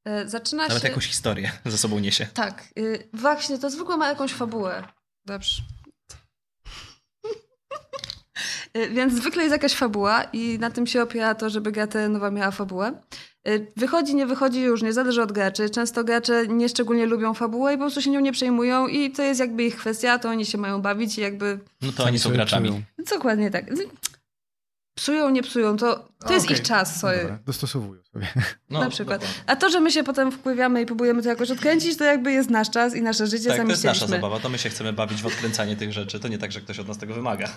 [0.05, 0.89] E, Zaczyna Nawet się...
[0.89, 2.27] jakąś historię ze sobą niesie.
[2.27, 2.65] Tak.
[2.79, 4.89] y, Właśnie, to zwykle ma jakąś fabułę.
[5.25, 5.63] Dobrze.
[8.77, 12.31] Y, Więc zwykle jest jakaś fabuła i na tym się opiera to, żeby gra terenowa
[12.31, 12.93] miała fabułę.
[13.49, 15.71] Y, Wychodzi, nie wychodzi już, nie zależy od graczy.
[15.71, 19.23] Często gracze nie szczególnie lubią fabułę i po prostu się nią nie przejmują i to
[19.23, 21.59] jest jakby ich kwestia, to oni się mają bawić i jakby...
[21.83, 22.85] No to oni są graczami.
[23.11, 23.65] Dokładnie tak.
[24.97, 27.19] Psują, nie psują, to, to jest ich czas, sorry.
[27.19, 28.27] Dobra, dostosowują sobie.
[28.71, 29.21] No, na przykład.
[29.21, 29.43] dokładnie.
[29.47, 32.51] A to, że my się potem wpływiamy i próbujemy to jakoś odkręcić, to jakby jest
[32.51, 34.93] nasz czas i nasze życie, Tak, sami to jest nasza zabawa, to my się chcemy
[34.93, 36.21] bawić w odkręcanie tych rzeczy.
[36.21, 37.49] To nie tak, że ktoś od nas tego wymaga.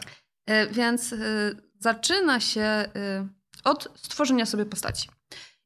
[0.50, 5.10] E, Więc y, zaczyna się y, od stworzenia sobie postaci.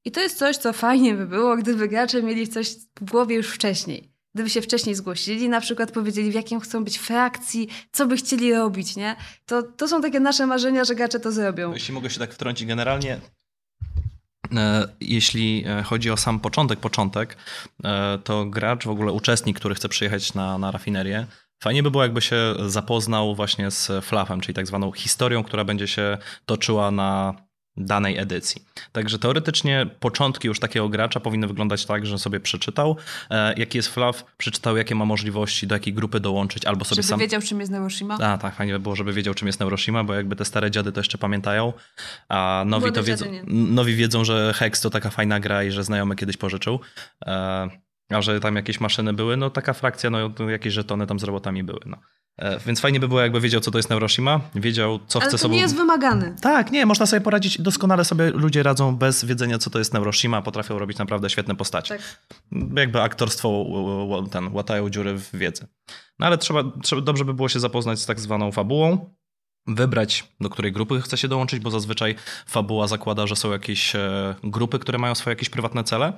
[0.06, 3.48] I to jest coś, co fajnie by było, gdyby gracze mieli coś w głowie już
[3.48, 4.14] wcześniej.
[4.36, 8.54] Gdyby się wcześniej zgłosili, na przykład powiedzieli, w jakim chcą być frakcji, co by chcieli
[8.54, 9.16] robić, nie?
[9.46, 11.74] To, to są takie nasze marzenia, że gracze to zrobią.
[11.74, 13.20] Jeśli mogę się tak wtrącić, generalnie
[14.56, 17.38] e, jeśli e, chodzi o sam początek, początek,
[17.84, 21.28] e, to gracz, w ogóle uczestnik, który chce przyjechać na, na rafinerię,
[21.64, 25.88] fajnie by było, jakby się zapoznał właśnie z flafem, czyli tak zwaną historią, która będzie
[25.88, 27.36] się toczyła na
[27.78, 28.66] danej edycji.
[28.92, 32.98] Także teoretycznie początki już takiego gracza powinny wyglądać tak, że sobie przeczytał,
[33.30, 37.08] e, jaki jest flaf, przeczytał, jakie ma możliwości, do jakiej grupy dołączyć, albo sobie Żeby
[37.08, 37.20] sam...
[37.20, 38.18] wiedział, czym jest Neuroshima.
[38.20, 40.92] A, tak, fajnie by było, żeby wiedział, czym jest Neuroshima, bo jakby te stare dziady
[40.92, 41.74] to jeszcze pamiętają,
[42.30, 45.84] a nowi Młode to wiedzą, nowi wiedzą, że Hex to taka fajna gra i że
[45.84, 46.80] znajomy kiedyś pożyczył.
[47.26, 51.20] E, a że tam jakieś maszyny były, no taka frakcja, no to jakieś żetony tam
[51.20, 51.80] z robotami były.
[51.86, 51.98] No.
[52.38, 55.38] E, więc fajnie by było, jakby wiedział, co to jest Neuroshima, wiedział, co Ale chce
[55.38, 55.54] to sobą...
[55.54, 56.36] nie jest wymagany.
[56.42, 60.42] Tak, nie, można sobie poradzić, doskonale sobie ludzie radzą bez wiedzenia, co to jest Neuroshima,
[60.42, 61.98] potrafią robić naprawdę świetne postacie.
[61.98, 62.20] Tak.
[62.76, 63.66] Jakby aktorstwo
[64.32, 65.68] ten, łatają dziury w wiedzy.
[66.20, 69.14] No ale trzeba, trzeba, dobrze by było się zapoznać z tak zwaną fabułą,
[69.68, 74.36] wybrać, do której grupy chce się dołączyć, bo zazwyczaj fabuła zakłada, że są jakieś e,
[74.44, 76.14] grupy, które mają swoje jakieś prywatne cele.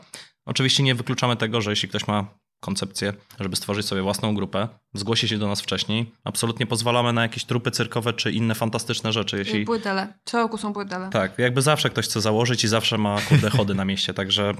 [0.46, 2.28] Oczywiście nie wykluczamy tego, że jeśli ktoś ma
[2.60, 6.12] koncepcję, żeby stworzyć sobie własną grupę, zgłosi się do nas wcześniej.
[6.24, 9.38] Absolutnie pozwalamy na jakieś trupy cyrkowe czy inne fantastyczne rzeczy.
[9.38, 9.66] Jeśli...
[9.66, 10.14] Płytele.
[10.26, 11.10] Co roku są płytele.
[11.10, 14.54] Tak, jakby zawsze ktoś chce założyć i zawsze ma kurde chody na mieście, także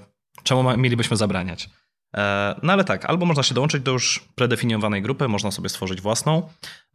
[0.44, 1.70] czemu mielibyśmy zabraniać?
[2.18, 6.02] E, no ale tak, albo można się dołączyć do już predefiniowanej grupy, można sobie stworzyć
[6.02, 6.50] własną.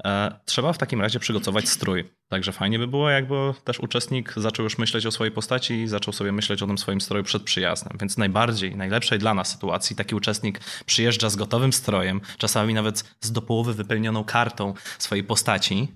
[0.05, 2.11] E, trzeba w takim razie przygotować strój.
[2.29, 3.35] Także fajnie by było, jakby
[3.65, 7.01] też uczestnik zaczął już myśleć o swojej postaci i zaczął sobie myśleć o tym swoim
[7.01, 7.99] stroju przed przyjazdem.
[8.01, 13.33] Więc najbardziej, najlepszej dla nas sytuacji taki uczestnik przyjeżdża z gotowym strojem, czasami nawet z
[13.33, 15.89] do połowy wypełnioną kartą swojej postaci,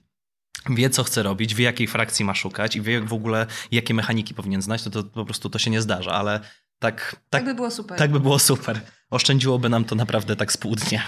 [0.70, 4.34] wie, co chce robić, wie, jakiej frakcji ma szukać i wie w ogóle, jakie mechaniki
[4.34, 6.40] powinien znać, to, to po prostu to się nie zdarza, ale
[6.84, 7.98] tak, Tak tak, by było super.
[7.98, 8.80] tak by było super.
[9.10, 11.02] Oszczędziłoby nam to naprawdę tak z pół dnia.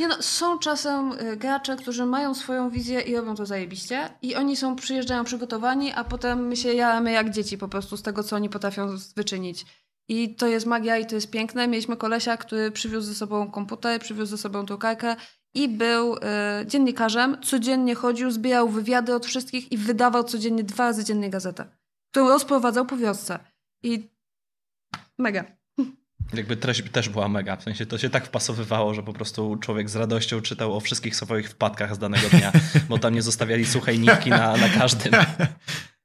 [0.00, 4.34] Nie no, są czasem y, gracze, którzy mają swoją wizję i robią to zajebiście i
[4.34, 8.24] oni są, przyjeżdżają przygotowani, a potem my się jaramy jak dzieci po prostu z tego,
[8.24, 9.66] co oni potrafią wyczynić.
[10.08, 11.68] I to jest magia i to jest piękne.
[11.68, 15.16] Mieliśmy kolesia, który przywiózł ze sobą komputer, przywiózł ze sobą drukarkę
[15.54, 16.18] i był y,
[16.66, 21.64] dziennikarzem, codziennie chodził, zbierał wywiady od wszystkich i wydawał codziennie dwa razy dziennie gazetę,
[22.10, 23.38] którą rozprowadzał po wiosce.
[23.82, 24.17] I
[25.18, 25.44] mega.
[26.34, 29.90] Jakby treść też była mega, w sensie to się tak wpasowywało, że po prostu człowiek
[29.90, 32.52] z radością czytał o wszystkich swoich wpadkach z danego dnia,
[32.88, 35.12] bo tam nie zostawiali suchej nitki na, na każdym.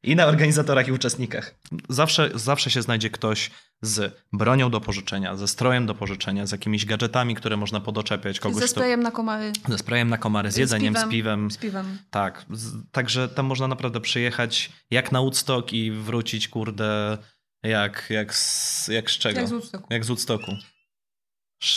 [0.04, 1.56] I na organizatorach i uczestnikach.
[1.90, 3.52] Zawsze, zawsze się znajdzie ktoś
[3.82, 8.62] z bronią do pożyczenia, ze strojem do pożyczenia, z jakimiś gadżetami, które można podoczepiać kogoś.
[8.62, 11.10] Ze sprayem na komary, ze sprayem na komary, z Z jedzeniem, z piwem.
[11.12, 11.52] piwem.
[11.52, 11.98] z piwem.
[12.10, 17.18] Tak, z, także tam można naprawdę przyjechać jak na Woodstock i wrócić, kurde,
[17.64, 19.40] jak, jak, z, jak z czego?
[19.40, 19.88] Jak z Woodstocku.
[19.90, 20.52] Jak z Woodstocku.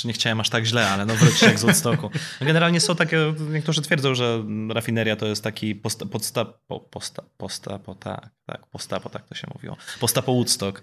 [0.05, 2.11] Nie chciałem aż tak źle, ale no wróć jak z Woodstocku.
[2.41, 7.79] Generalnie są takie, niektórzy twierdzą, że rafineria to jest taki posta, podsta, po, posta, posta,
[7.79, 9.77] po, tak, tak, posta, po, tak to się mówiło.
[10.01, 10.83] Posta po Woodstock.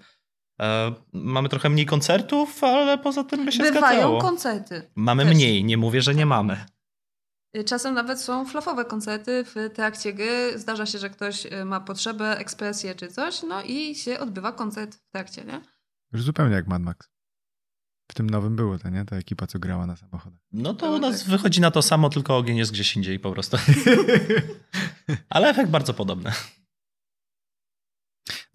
[0.62, 4.22] E, mamy trochę mniej koncertów, ale poza tym by się Bywają zgadzało.
[4.22, 4.92] koncerty.
[4.96, 5.36] Mamy Też.
[5.36, 6.66] mniej, nie mówię, że nie mamy.
[7.66, 10.60] Czasem nawet są flafowe koncerty w trakcie gry.
[10.60, 14.96] Zdarza się, że ktoś y, ma potrzebę, ekspresję czy coś, no i się odbywa koncert
[14.96, 15.62] w trakcie, nie?
[16.14, 17.10] Już zupełnie jak Mad Max.
[18.12, 19.06] W tym nowym było to, nie?
[19.06, 20.40] Ta ekipa, co grała na samochodach.
[20.52, 21.30] No to u nas tak.
[21.30, 23.58] wychodzi na to samo, tylko ogień jest gdzieś indziej po prostu.
[25.30, 26.32] Ale efekt bardzo podobny.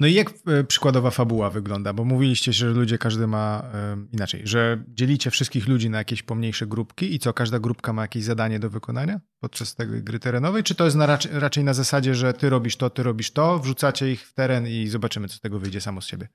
[0.00, 1.92] No i jak e, przykładowa fabuła wygląda?
[1.92, 6.66] Bo mówiliście, że ludzie, każdy ma e, inaczej, że dzielicie wszystkich ludzi na jakieś pomniejsze
[6.66, 10.62] grupki i co, każda grupka ma jakieś zadanie do wykonania podczas tej gry terenowej?
[10.62, 14.12] Czy to jest na, raczej, na zasadzie, że ty robisz to, ty robisz to, wrzucacie
[14.12, 16.28] ich w teren i zobaczymy, co z tego wyjdzie samo z siebie?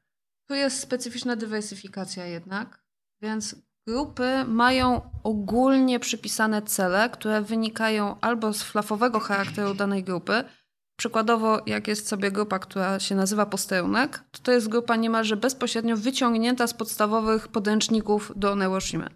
[0.48, 2.84] Tu jest specyficzna dywersyfikacja jednak,
[3.22, 3.56] więc
[3.88, 10.44] grupy mają ogólnie przypisane cele, które wynikają albo z flafowego charakteru danej grupy.
[10.96, 15.98] Przykładowo, jak jest sobie grupa, która się nazywa posterunek, to to jest grupa niemalże bezpośrednio
[15.98, 19.10] wyciągnięta z podstawowych podręczników do Neuroshimy.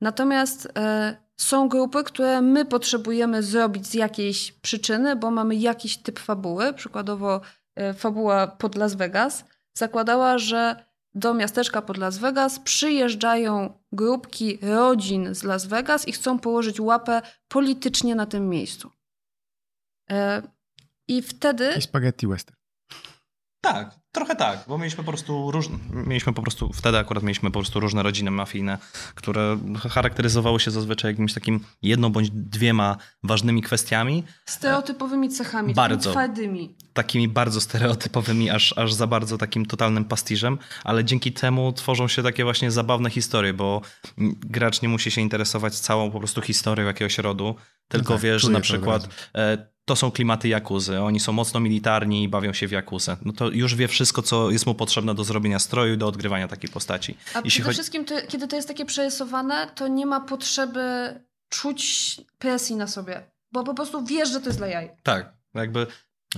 [0.00, 6.18] Natomiast e, są grupy, które my potrzebujemy zrobić z jakiejś przyczyny, bo mamy jakiś typ
[6.18, 6.72] fabuły.
[6.72, 7.40] Przykładowo
[7.76, 9.44] e, fabuła pod Las Vegas
[9.74, 10.84] zakładała, że
[11.14, 17.22] do miasteczka pod Las Vegas przyjeżdżają grupki rodzin z Las Vegas i chcą położyć łapę
[17.48, 18.90] politycznie na tym miejscu.
[20.10, 20.42] E,
[21.10, 22.56] I wtedy I spaghetti western.
[23.62, 27.58] Tak, trochę tak, bo mieliśmy po prostu różne, mieliśmy po prostu, wtedy akurat mieliśmy po
[27.58, 28.78] prostu różne rodziny mafijne,
[29.14, 29.58] które
[29.90, 35.96] charakteryzowały się zazwyczaj jakimś takim jedną bądź dwiema ważnymi kwestiami, stereotypowymi cechami, Bardzo.
[35.96, 36.76] takimi twardymi.
[36.92, 42.22] takimi bardzo stereotypowymi, aż, aż za bardzo takim totalnym pastiżem, ale dzięki temu tworzą się
[42.22, 43.80] takie właśnie zabawne historie, bo
[44.40, 47.54] gracz nie musi się interesować całą po prostu historią jakiegoś rodu,
[47.88, 49.08] tylko tak, wie, że na przykład
[49.90, 53.16] to są klimaty Jakuzy, oni są mocno militarni i bawią się w Jakuzę.
[53.24, 56.48] No to już wie wszystko, co jest mu potrzebne do zrobienia stroju i do odgrywania
[56.48, 57.16] takiej postaci.
[57.34, 60.80] A Jeśli przede chodzi- wszystkim, to, kiedy to jest takie przerysowane, to nie ma potrzeby
[61.48, 64.90] czuć presji na sobie, bo po prostu wiesz, że to jest dla jaj.
[65.02, 65.86] Tak, jakby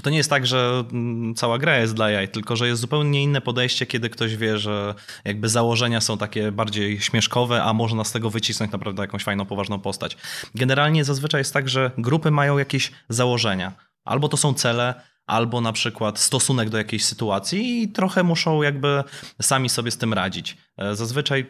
[0.02, 3.22] to nie jest tak, że mm, cała gra jest dla jaj, tylko że jest zupełnie
[3.22, 8.12] inne podejście, kiedy ktoś wie, że jakby założenia są takie bardziej śmieszkowe, a można z
[8.12, 10.16] tego wycisnąć naprawdę jakąś fajną, poważną postać.
[10.54, 13.72] Generalnie zazwyczaj jest tak, że grupy mają jakieś założenia.
[14.04, 14.94] Albo to są cele,
[15.26, 19.04] albo na przykład stosunek do jakiejś sytuacji i trochę muszą jakby
[19.42, 20.56] sami sobie z tym radzić.
[20.78, 21.46] E, Zazwyczaj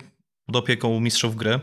[0.47, 1.61] pod opieką mistrzów gry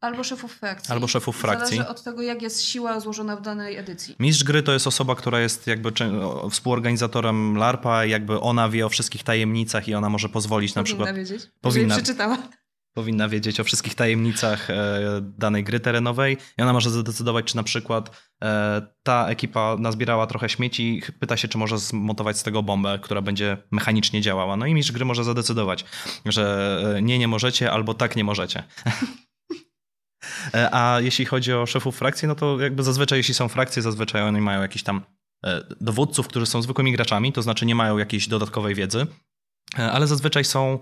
[0.00, 0.92] Albo szefów frakcji.
[0.92, 1.76] Albo szefów frakcji.
[1.76, 4.16] Zależy od tego, jak jest siła złożona w danej edycji.
[4.18, 5.92] Mistrz gry to jest osoba, która jest jakby
[6.50, 11.16] współorganizatorem LARPa, jakby ona wie o wszystkich tajemnicach i ona może pozwolić na Powinna przykład,
[11.16, 11.50] wiedzieć.
[11.60, 11.94] Powinna.
[11.94, 12.38] Jeżeli przeczytała.
[12.94, 17.62] powinna wiedzieć o wszystkich tajemnicach e, danej gry terenowej i ona może zadecydować, czy na
[17.62, 18.10] przykład
[18.42, 23.22] e, ta ekipa nazbierała trochę śmieci, pyta się, czy może zmontować z tego bombę, która
[23.22, 24.56] będzie mechanicznie działała.
[24.56, 25.84] No i mistrz gry może zadecydować,
[26.26, 28.62] że e, nie, nie możecie, albo tak, nie możecie.
[30.54, 34.22] E, A jeśli chodzi o szefów frakcji, no to jakby zazwyczaj, jeśli są frakcje, zazwyczaj
[34.22, 35.02] oni mają jakiś tam
[35.44, 39.06] e, dowódców, którzy są zwykłymi graczami, to znaczy nie mają jakiejś dodatkowej wiedzy,
[39.78, 40.78] e, ale zazwyczaj są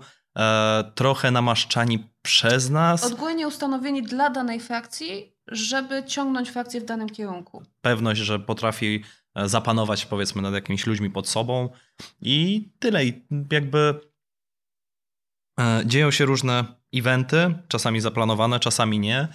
[0.95, 3.03] trochę namaszczani przez nas.
[3.03, 7.63] Odgórnie ustanowieni dla danej frakcji, żeby ciągnąć frakcję w danym kierunku.
[7.81, 9.03] Pewność, że potrafi
[9.35, 11.69] zapanować powiedzmy nad jakimiś ludźmi pod sobą
[12.21, 13.05] i tyle.
[13.05, 13.99] I jakby
[15.85, 19.27] dzieją się różne eventy, czasami zaplanowane, czasami nie.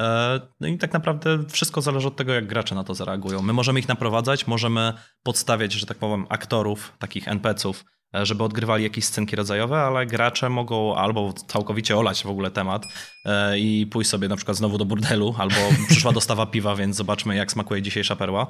[0.00, 3.42] E, No i tak naprawdę wszystko zależy od tego, jak gracze na to zareagują.
[3.42, 7.84] My możemy ich naprowadzać, możemy podstawiać, że tak powiem, aktorów, takich NPC-ów,
[8.14, 12.86] e, żeby odgrywali jakieś scenki rodzajowe, ale gracze mogą albo całkowicie olać w ogóle temat
[13.24, 15.56] e, i pójść sobie na przykład znowu do burdelu, albo
[15.88, 18.46] przyszła dostawa piwa, więc zobaczmy, jak smakuje dzisiejsza perła.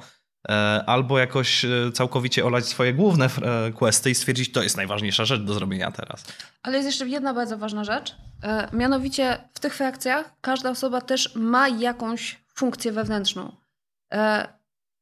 [0.49, 5.25] E, Albo jakoś e, całkowicie olać swoje główne e, questy i stwierdzić, to jest najważniejsza
[5.25, 6.23] rzecz do zrobienia teraz.
[6.63, 8.15] Ale jest jeszcze jedna bardzo ważna rzecz.
[8.73, 13.55] Mianowicie w tych frakcjach każda osoba też ma jakąś funkcję wewnętrzną.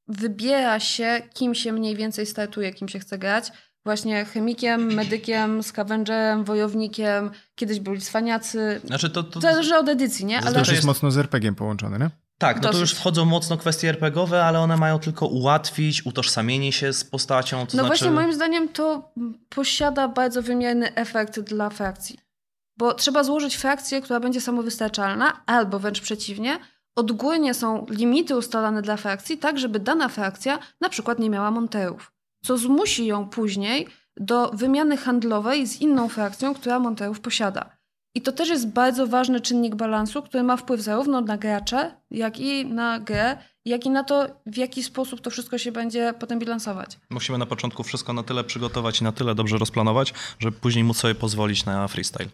[0.08, 3.52] Wybiera się, kim się mniej więcej startuje, kim się chce grać.
[3.86, 7.32] Właśnie chemikiem, medykiem, scavengerem, wojownikiem.
[7.56, 8.82] Kiedyś byli cwaniacy.
[8.84, 10.40] Znaczy to, to, Zależy od edycji, nie?
[10.40, 12.10] To Ale już jest jest- mocno z RPG połączone, nie?
[12.42, 12.82] Tak, no to dosyć.
[12.82, 17.58] już wchodzą mocno kwestie RPGowe, ale one mają tylko ułatwić utożsamienie się z postacią.
[17.58, 17.88] To no znaczy...
[17.88, 19.12] właśnie moim zdaniem to
[19.50, 22.20] posiada bardzo wymierny efekt dla frakcji.
[22.78, 26.60] Bo trzeba złożyć frakcję, która będzie samowystarczalna, albo wręcz przeciwnie,
[26.96, 32.12] odgórnie są limity ustalane dla frakcji, tak żeby dana frakcja na przykład nie miała monterów.
[32.46, 33.88] Co zmusi ją później
[34.18, 37.81] do wymiany handlowej z inną frakcją, która monterów posiada.
[38.16, 42.40] I to też jest bardzo ważny czynnik balansu, który ma wpływ zarówno na gracze, jak
[42.40, 46.40] i na grę, jak i na to, w jaki sposób to wszystko się będzie potem
[46.40, 47.00] bilansować.
[47.10, 50.98] Musimy na początku wszystko na tyle przygotować i na tyle dobrze rozplanować, żeby później móc
[50.98, 52.30] sobie pozwolić na freestyle.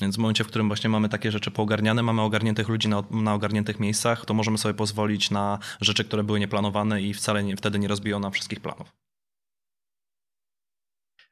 [0.00, 3.34] Więc w momencie, w którym właśnie mamy takie rzeczy poogarniane, mamy ogarniętych ludzi na, na
[3.34, 7.78] ogarniętych miejscach, to możemy sobie pozwolić na rzeczy, które były nieplanowane i wcale nie, wtedy
[7.78, 8.92] nie rozbiją nam wszystkich planów.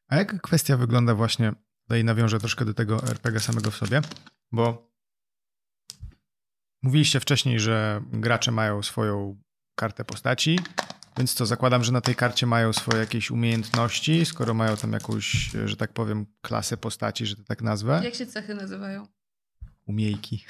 [0.08, 1.52] A jak kwestia wygląda właśnie,
[1.84, 4.00] tutaj nawiążę troszkę do tego RPG samego w sobie,
[4.52, 4.90] bo
[6.82, 9.40] mówiliście wcześniej, że gracze mają swoją
[9.74, 10.58] kartę postaci,
[11.18, 15.50] więc co, zakładam, że na tej karcie mają swoje jakieś umiejętności, skoro mają tam jakąś,
[15.64, 18.00] że tak powiem, klasę postaci, że to tak nazwę.
[18.04, 19.06] Jak się cechy nazywają?
[19.86, 20.44] Umiejki.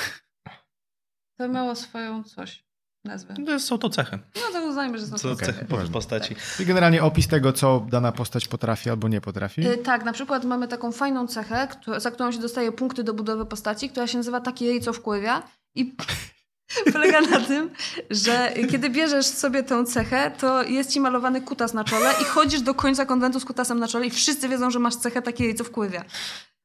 [1.39, 2.65] To miało swoją coś,
[3.05, 3.35] nazwę.
[3.39, 4.19] No, Są to cechy.
[4.37, 5.53] No to uznajmy, że są to cechy.
[5.53, 6.37] cechy po- postaci.
[6.61, 9.67] I generalnie opis tego, co dana postać potrafi albo nie potrafi.
[9.69, 13.15] Y, Tak, na przykład mamy taką fajną cechę, któ- za którą się dostaje punkty do
[13.15, 15.43] budowy postaci, która się nazywa taki ryj, co wpływia
[15.75, 15.95] i
[16.93, 17.71] polega na tym,
[18.11, 22.61] że kiedy bierzesz sobie tę cechę, to jest ci malowany kutas na czole i chodzisz
[22.61, 25.55] do końca konwentu z kutasem na czole i wszyscy wiedzą, że masz cechę taki ryj,
[25.55, 26.05] co wpływia.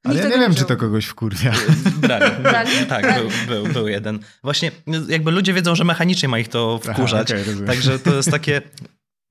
[0.04, 1.52] Ale Nikt ja nie wiem, czy to kogoś wkurwia.
[2.02, 2.44] Brali.
[2.44, 2.86] Brali?
[2.90, 4.20] Tak, był, był, był jeden.
[4.44, 4.72] Właśnie
[5.08, 7.32] jakby ludzie wiedzą, że mechanicznie ma ich to wkurzać.
[7.32, 7.68] Aha, rozumiem.
[7.68, 8.62] Także to jest takie...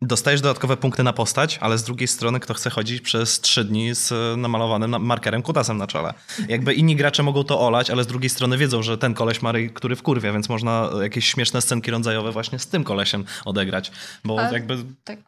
[0.02, 3.94] Dostajesz dodatkowe punkty na postać, ale z drugiej strony kto chce chodzić przez trzy dni
[3.94, 6.14] z e, namalowanym na- markerem kutasem na czole.
[6.48, 9.52] Jakby inni gracze mogą to olać, ale z drugiej strony wiedzą, że ten koleś ma
[9.52, 13.92] ryj, który wkurwia, więc można jakieś śmieszne scenki rodzajowe właśnie z tym kolesiem odegrać.
[14.24, 14.76] Bo Ale- jakby...
[15.04, 15.18] Tak.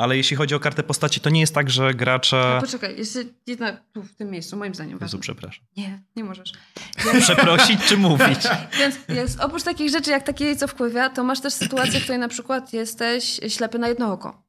[0.00, 2.56] Ale jeśli chodzi o kartę postaci, to nie jest tak, że gracze...
[2.56, 4.98] A poczekaj, jest jedna tu w tym miejscu, moim zdaniem.
[5.00, 5.64] Jezu, przepraszam.
[5.76, 6.52] Nie, nie możesz.
[7.20, 8.38] Przeprosić czy mówić?
[8.78, 12.18] Więc jest, oprócz takich rzeczy jak takie, co wpływia, to masz też sytuację, w której
[12.18, 14.42] na przykład jesteś ślepy na jedno oko.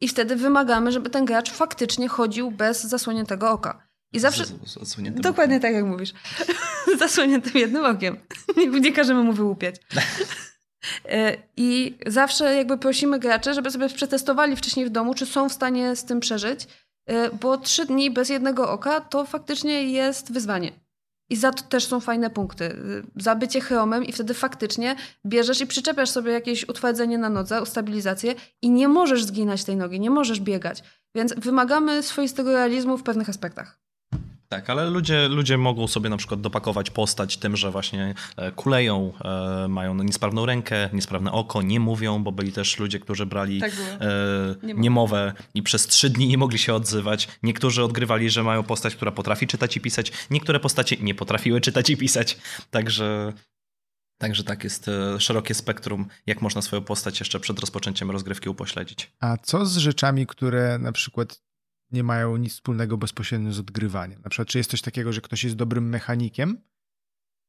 [0.00, 3.82] I wtedy wymagamy, żeby ten gracz faktycznie chodził bez zasłoniętego oka.
[4.12, 4.44] I zawsze...
[5.20, 6.12] Dokładnie tak, jak mówisz.
[6.98, 8.16] Zasłoniętym jednym okiem.
[8.56, 9.76] Nie, nie każemy mu wyłupiać.
[11.04, 15.52] E, I zawsze jakby prosimy graczy, żeby sobie przetestowali wcześniej w domu, czy są w
[15.52, 16.66] stanie z tym przeżyć,
[17.06, 20.72] e, bo trzy dni bez jednego oka to faktycznie jest wyzwanie.
[21.30, 22.64] I za to też są fajne punkty.
[22.64, 27.62] Y, Za bycie chromem i wtedy faktycznie bierzesz i przyczepiasz sobie jakieś utwardzenie na nodze,
[27.62, 30.82] ustabilizację i nie możesz zginać tej nogi, nie możesz biegać.
[31.14, 33.85] Więc wymagamy swoistego realizmu w pewnych aspektach.
[34.48, 39.12] Tak, ale ludzie, ludzie mogą sobie na przykład dopakować postać tym, że właśnie e, kuleją,
[39.24, 43.72] e, mają niesprawną rękę, niesprawne oko, nie mówią, bo byli też ludzie, którzy brali Tak
[43.72, 44.06] e,
[44.62, 44.82] Niemowę.
[44.82, 47.28] niemowę i przez trzy dni nie mogli się odzywać.
[47.42, 50.12] Niektórzy odgrywali, że mają postać, która potrafi czytać i pisać.
[50.30, 52.38] Niektóre postacie nie potrafiły czytać i pisać.
[52.70, 53.32] Także,
[54.18, 59.12] także tak jest e, szerokie spektrum, jak można swoją postać jeszcze przed rozpoczęciem rozgrywki upośledzić.
[59.20, 61.45] A co z rzeczami, które na przykład
[61.90, 64.20] nie mają nic wspólnego bezpośrednio z odgrywaniem?
[64.22, 66.58] Na przykład, czy jest coś takiego, że ktoś jest dobrym mechanikiem?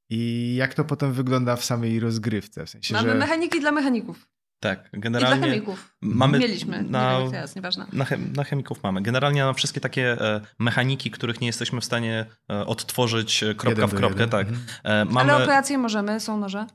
[0.10, 2.66] I jak to potem wygląda w samej rozgrywce?
[2.66, 3.16] W sensie, Mamy że...
[3.16, 4.28] mechaniki dla mechaników.
[4.60, 5.38] Tak, I generalnie...
[5.38, 5.96] dla chemików.
[6.02, 7.86] Mamy Mieliśmy, na- nie teraz, nieważne.
[7.94, 9.02] Na, chem- na chemików mamy.
[9.02, 13.70] Generalnie na wszystkie takie e, mechaniki, których nie jesteśmy w stanie e, odtworzyć e, kropka
[13.82, 14.30] Jeden w kropkę, jeden.
[14.30, 14.48] tak.
[14.48, 14.66] Mhm.
[14.84, 16.66] E, mamy, Ale operacje możemy, są noże.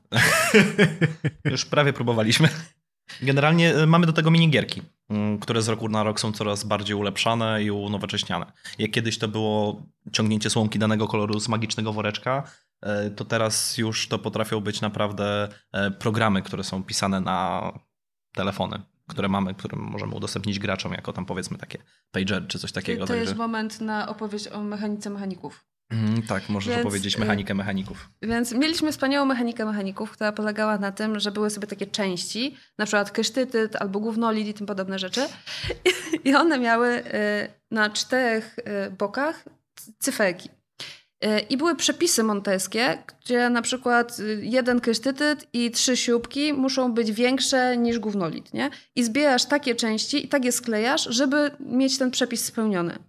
[1.45, 2.49] już prawie próbowaliśmy.
[3.21, 4.81] Generalnie e, mamy do tego minigierki,
[5.41, 8.51] które z roku na rok są coraz bardziej ulepszane i unowocześniane.
[8.79, 12.43] Jak kiedyś to było ciągnięcie słomki danego koloru z magicznego woreczka,
[12.81, 17.71] e, to teraz już to potrafią być naprawdę e, programy, które są pisane na
[18.33, 21.77] telefony, które mamy, które możemy udostępnić graczom jako tam powiedzmy takie
[22.11, 23.01] pager czy coś takiego.
[23.01, 25.65] to także- jest moment na opowieść o mechanice mechaników.
[25.89, 28.09] Mhm, tak, możesz Więc, opowiedzieć y- mechanikę mechaników.
[28.21, 32.85] Więc mieliśmy wspaniałą mechanikę mechaników, która polegała na tym, że były sobie takie części, na
[32.85, 35.21] przykład krysztytyt albo gównolid i tym podobne rzeczy.
[36.25, 37.03] I one miały y,
[37.71, 39.43] na czterech y, bokach
[39.99, 40.49] cyferki.
[41.49, 47.77] I były przepisy monteskie, gdzie na przykład jeden krysztytyt i trzy śrubki muszą być większe
[47.77, 48.69] niż gównolid, nie?
[48.95, 52.99] I zbierasz takie części i tak je sklejasz, żeby mieć ten przepis spełniony.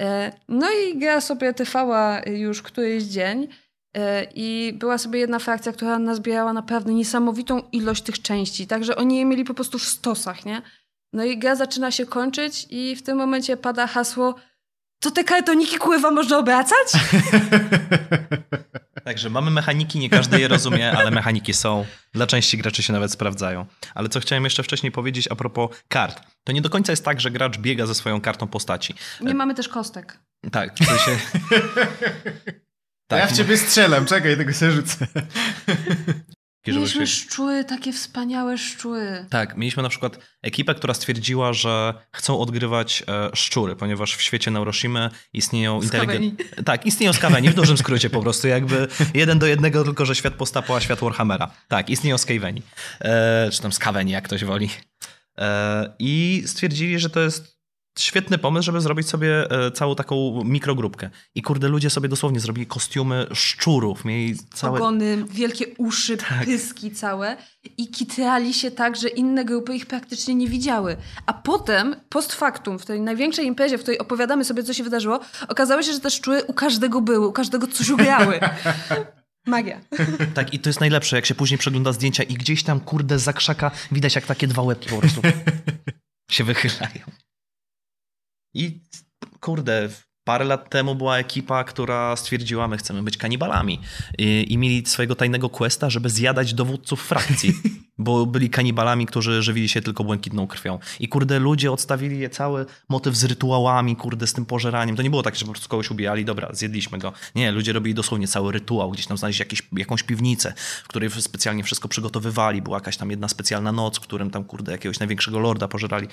[0.00, 3.48] E, No i gra sobie trwała już któryś dzień
[3.94, 9.16] e, i była sobie jedna frakcja, która nazbierała naprawdę niesamowitą ilość tych części, także oni
[9.18, 10.62] je mieli po prostu w stosach, nie?
[11.12, 14.34] No i gra zaczyna się kończyć i w tym momencie pada hasło
[15.00, 16.88] to te kartoniki kurwa można obracać?
[19.04, 21.86] Także mamy mechaniki, nie każdy je rozumie, ale mechaniki są.
[22.12, 23.66] Dla części graczy się nawet sprawdzają.
[23.94, 26.22] Ale co chciałem jeszcze wcześniej powiedzieć a propos kart.
[26.44, 28.94] To nie do końca jest tak, że gracz biega ze swoją kartą postaci.
[29.20, 30.18] Nie mamy też kostek.
[30.52, 31.20] Tak, w sensie...
[33.10, 35.06] ja w ciebie strzelam, czekaj, tego się rzucę.
[36.66, 39.26] Mieliśmy szczury, takie wspaniałe szczury.
[39.30, 44.50] Tak, mieliśmy na przykład ekipę, która stwierdziła, że chcą odgrywać e, szczury, ponieważ w świecie
[44.50, 46.62] Neuroshimy istnieją inteligentne...
[46.64, 50.34] Tak, istnieją skaweni, w dużym skrócie po prostu, jakby jeden do jednego, tylko że świat
[50.34, 51.50] postapo, a świat Warhammera.
[51.68, 52.62] Tak, istnieją skaweni.
[53.00, 54.70] E, czy tam skaweni, jak ktoś woli.
[55.38, 57.59] E, I stwierdzili, że to jest
[57.98, 61.10] świetny pomysł, żeby zrobić sobie e, całą taką mikrogrupkę.
[61.34, 64.78] I kurde, ludzie sobie dosłownie zrobili kostiumy szczurów, mieli całe...
[64.78, 66.44] Ogony, wielkie uszy, tak.
[66.44, 67.36] pyski całe
[67.76, 70.96] i kitrali się tak, że inne grupy ich praktycznie nie widziały.
[71.26, 75.20] A potem, post factum, w tej największej imprezie, w której opowiadamy sobie, co się wydarzyło,
[75.48, 78.40] okazało się, że te szczury u każdego były, u każdego coś ugrały.
[79.46, 79.80] Magia.
[80.34, 83.32] Tak, i to jest najlepsze, jak się później przegląda zdjęcia i gdzieś tam, kurde, za
[83.32, 85.22] krzaka widać, jak takie dwa łebki po prostu
[86.30, 87.00] się wychylają.
[88.54, 88.80] I
[89.40, 89.88] kurde,
[90.24, 93.80] parę lat temu była ekipa, która stwierdziła, my chcemy być kanibalami.
[94.18, 97.54] I, I, mieli swojego tajnego questa, żeby zjadać dowódców frakcji.
[97.98, 100.78] Bo byli kanibalami, którzy żywili się tylko błękitną krwią.
[101.00, 104.96] I kurde, ludzie odstawili je cały motyw z rytuałami, kurde, z tym pożeraniem.
[104.96, 107.12] To nie było tak, że po prostu kogoś ubijali, dobra, zjedliśmy go.
[107.34, 108.90] Nie, ludzie robili dosłownie cały rytuał.
[108.90, 110.52] Gdzieś tam znaleźli jakieś, jakąś piwnicę,
[110.84, 112.62] w której specjalnie wszystko przygotowywali.
[112.62, 116.08] Była jakaś tam jedna specjalna noc, w którym tam, kurde, jakiegoś największego lorda pożerali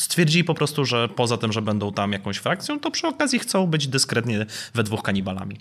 [0.00, 3.66] stwierdzili po prostu, że poza tym, że będą tam jakąś frakcją, to przy okazji chcą
[3.66, 5.60] być dyskretnie we dwóch kanibalami.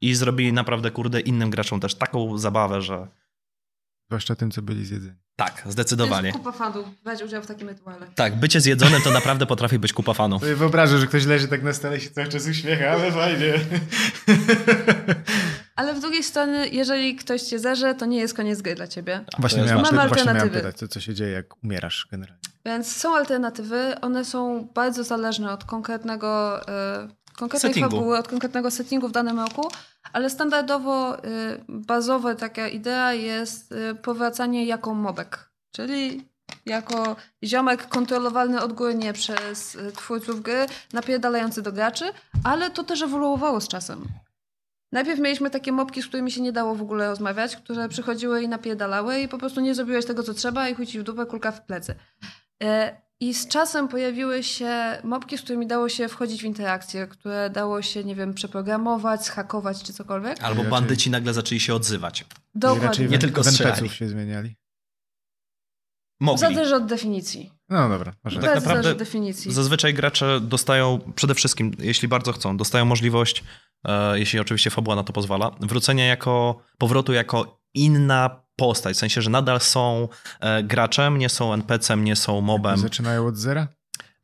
[0.00, 3.08] I zrobili naprawdę, kurde, innym graczom też taką zabawę, że...
[4.10, 5.16] Zwłaszcza tym, co byli zjedzeni.
[5.36, 6.32] Tak, zdecydowanie.
[6.32, 8.06] To jest kupa fanów, brać udział w takim rytuale.
[8.14, 10.42] Tak, bycie zjedzonym to naprawdę potrafi być kupa fanów.
[10.42, 13.54] Wyobrażę, że ktoś leży tak na stole i się cały czas uśmiecha, ale fajnie.
[15.76, 19.24] Ale z drugiej strony, jeżeli ktoś cię zerze, to nie jest koniec gry dla ciebie.
[19.38, 20.50] Właśnie, miałem, Mamy alternatywy.
[20.50, 22.47] pytać, co, co się dzieje, jak umierasz generalnie.
[22.68, 27.90] Więc są alternatywy, one są bardzo zależne od konkretnego, y, konkretnej settingu.
[27.90, 29.70] fabuły, od konkretnego settingu w danym roku,
[30.12, 31.20] ale standardowo y,
[31.68, 36.28] bazowa taka idea jest y, powracanie jako mobek, czyli
[36.66, 42.04] jako ziomek kontrolowalny odgórnie przez twórców gry, napierdalający do graczy,
[42.44, 44.08] ale to też ewoluowało z czasem.
[44.92, 48.48] Najpierw mieliśmy takie mopki, z którymi się nie dało w ogóle rozmawiać, które przychodziły i
[48.48, 51.66] napierdalały i po prostu nie zrobiłeś tego, co trzeba i chuj w dupę, kulka w
[51.66, 51.94] plecy.
[52.62, 57.50] E, I z czasem pojawiły się mopki, z którymi dało się wchodzić w interakcje, które
[57.50, 60.42] dało się, nie wiem, przeprogramować, zhakować czy cokolwiek.
[60.42, 62.24] Albo bandyci nagle zaczęli się odzywać.
[62.54, 63.06] Dokładnie.
[63.06, 63.88] Nie tylko strzelali.
[63.88, 64.56] się zmieniali.
[66.20, 66.40] Mogli.
[66.40, 67.52] Zależy od definicji.
[67.68, 68.12] No dobra.
[68.24, 68.40] Może.
[68.40, 69.52] Tak naprawdę definicji.
[69.52, 73.44] Zazwyczaj gracze dostają, przede wszystkim, jeśli bardzo chcą, dostają możliwość,
[73.84, 78.96] e, jeśli oczywiście fabuła na to pozwala, wrócenia jako, powrotu jako inna postać.
[78.96, 80.08] W sensie, że nadal są
[80.40, 82.78] e, graczem, nie są NPC-em, nie są mobem.
[82.78, 83.68] Zaczynają od zera?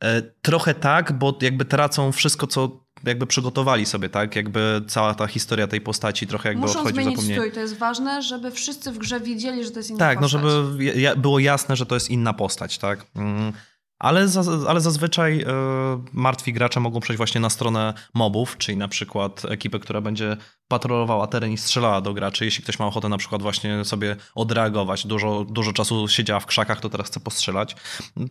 [0.03, 4.35] E, trochę tak, bo jakby tracą wszystko, co jakby przygotowali sobie, tak?
[4.35, 8.21] Jakby cała ta historia tej postaci trochę jakby Muszą odchodzi zmienić strój, to jest ważne,
[8.21, 10.41] żeby wszyscy w grze wiedzieli, że to jest inna tak, postać.
[10.41, 13.05] Tak, no żeby było jasne, że to jest inna postać, tak?
[13.15, 13.53] Mm.
[14.05, 15.45] Ale, za, ale zazwyczaj y,
[16.13, 20.37] martwi gracze mogą przejść właśnie na stronę mobów, czyli na przykład ekipę, która będzie
[20.67, 22.45] patrolowała teren i strzelała do graczy.
[22.45, 26.81] Jeśli ktoś ma ochotę na przykład właśnie sobie odreagować, dużo, dużo czasu siedziała w krzakach,
[26.81, 27.75] to teraz chce postrzelać.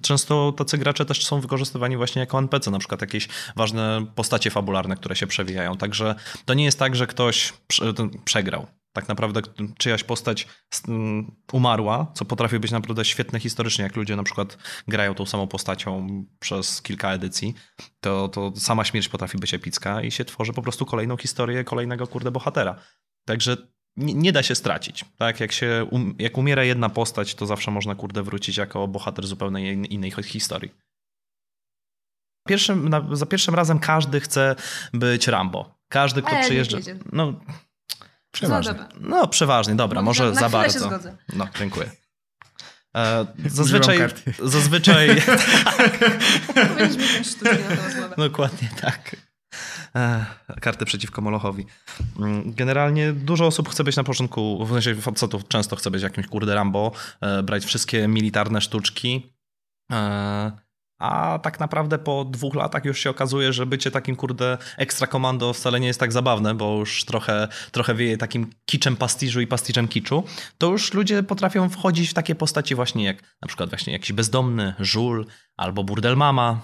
[0.03, 4.97] Często tacy gracze też są wykorzystywani właśnie jako NPC, na przykład jakieś ważne postacie fabularne,
[4.97, 5.77] które się przewijają.
[5.77, 6.15] Także
[6.45, 7.53] to nie jest tak, że ktoś
[8.25, 9.41] przegrał tak naprawdę
[9.79, 10.49] czyjaś postać
[11.53, 16.07] umarła, co potrafi być naprawdę świetne historycznie, jak ludzie na przykład grają tą samą postacią
[16.39, 17.55] przez kilka edycji,
[18.01, 22.07] to, to sama śmierć potrafi być epicka i się tworzy po prostu kolejną historię kolejnego
[22.07, 22.77] kurde bohatera.
[23.25, 23.57] Także
[23.97, 25.05] nie, nie da się stracić.
[25.19, 29.27] Tak, jak, się, um, jak umiera jedna postać, to zawsze można kurde wrócić jako bohater
[29.27, 30.71] zupełnie innej historii.
[32.49, 34.57] Pierwszym, za pierwszym razem każdy chce
[34.93, 35.75] być Rambo.
[35.89, 36.79] Każdy, kto przyjeżdża.
[37.13, 37.41] No,
[38.35, 38.75] Przeważnie.
[39.01, 40.79] No, przeważnie, dobra, no, może na za bardzo.
[40.79, 41.17] Się zgodzę.
[41.33, 41.91] No, dziękuję.
[42.97, 43.99] E, zazwyczaj.
[44.43, 45.09] Zazwyczaj.
[46.69, 48.09] Powinniśmy mieć na.
[48.17, 49.17] Dokładnie tak.
[49.97, 50.27] E,
[50.61, 51.67] karty przeciwko Molochowi.
[52.19, 56.27] Mm, generalnie dużo osób chce być na początku, w sensie facetów często chce być jakimś
[56.27, 59.33] kurde Rambo, e, brać wszystkie militarne sztuczki.
[59.93, 60.64] E,
[61.05, 65.53] a tak naprawdę po dwóch latach już się okazuje, że bycie takim kurde ekstra komando
[65.53, 69.89] wcale nie jest tak zabawne, bo już trochę, trochę wieje takim kiczem pastiżu i pastiżem
[69.89, 70.25] kiczu,
[70.59, 74.75] to już ludzie potrafią wchodzić w takie postaci właśnie jak na przykład właśnie jakiś bezdomny,
[74.79, 75.27] żul
[75.57, 76.61] albo burdel mama.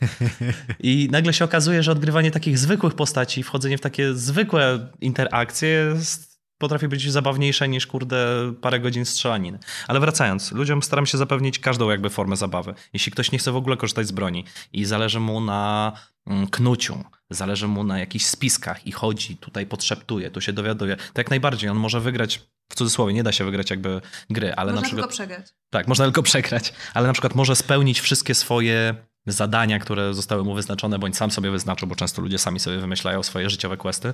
[0.80, 6.31] I nagle się okazuje, że odgrywanie takich zwykłych postaci, wchodzenie w takie zwykłe interakcje jest
[6.62, 9.58] potrafi być zabawniejsze niż, kurde, parę godzin strzelaniny.
[9.88, 12.74] Ale wracając, ludziom staram się zapewnić każdą jakby formę zabawy.
[12.92, 15.92] Jeśli ktoś nie chce w ogóle korzystać z broni i zależy mu na
[16.26, 21.20] mm, knuciu, zależy mu na jakichś spiskach i chodzi, tutaj podszeptuje, tu się dowiaduje, to
[21.20, 24.00] jak najbardziej on może wygrać, w cudzysłowie, nie da się wygrać jakby
[24.30, 25.10] gry, ale Można na przykład...
[25.10, 25.54] tylko przegrać.
[25.70, 28.94] Tak, można tylko przegrać, ale na przykład może spełnić wszystkie swoje
[29.26, 33.22] zadania, które zostały mu wyznaczone, bądź sam sobie wyznaczył, bo często ludzie sami sobie wymyślają
[33.22, 34.12] swoje życiowe questy.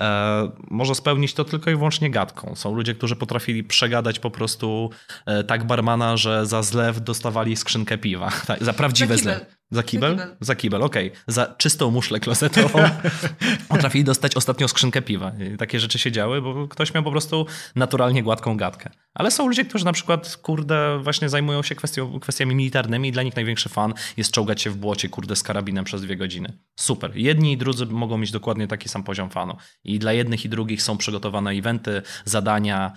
[0.00, 2.54] E, może spełnić to tylko i wyłącznie gadką.
[2.56, 4.90] Są ludzie, którzy potrafili przegadać po prostu
[5.26, 8.30] e, tak barmana, że za zlew dostawali skrzynkę piwa.
[8.46, 9.34] Tak, za prawdziwe kibel.
[9.34, 9.56] zlew.
[9.70, 10.16] Za kibel?
[10.16, 10.36] Za kibel.
[10.40, 11.12] Za kibel, okej.
[11.26, 12.78] Za czystą muszlę klozetową
[13.68, 15.32] potrafili dostać ostatnią skrzynkę piwa.
[15.54, 17.46] I takie rzeczy się działy, bo ktoś miał po prostu
[17.76, 18.90] naturalnie gładką gadkę.
[19.14, 23.22] Ale są ludzie, którzy na przykład, kurde, właśnie zajmują się kwestią, kwestiami militarnymi i dla
[23.22, 26.58] nich największy fan jest czołgać się w błocie, kurde, z karabinem przez dwie godziny.
[26.76, 27.16] Super.
[27.16, 29.56] Jedni i drudzy mogą mieć dokładnie taki sam poziom fanu.
[29.84, 32.92] I dla jednych i drugich są przygotowane eventy, zadania,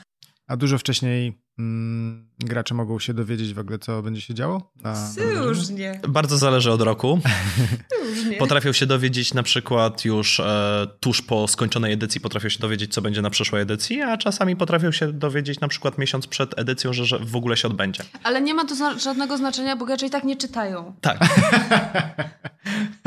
[0.47, 4.71] A dużo wcześniej mm, gracze mogą się dowiedzieć w ogóle, co będzie się działo?
[4.83, 5.09] Na?
[5.33, 5.99] Różnie.
[6.07, 7.19] Bardzo zależy od roku.
[8.05, 8.37] Różnie.
[8.37, 13.01] Potrafią się dowiedzieć na przykład już e, tuż po skończonej edycji, potrafią się dowiedzieć, co
[13.01, 17.05] będzie na przyszłej edycji, a czasami potrafią się dowiedzieć na przykład miesiąc przed edycją, że,
[17.05, 18.03] że w ogóle się odbędzie.
[18.23, 20.93] Ale nie ma to zna- żadnego znaczenia, bo gracze i tak nie czytają.
[21.01, 21.17] Tak.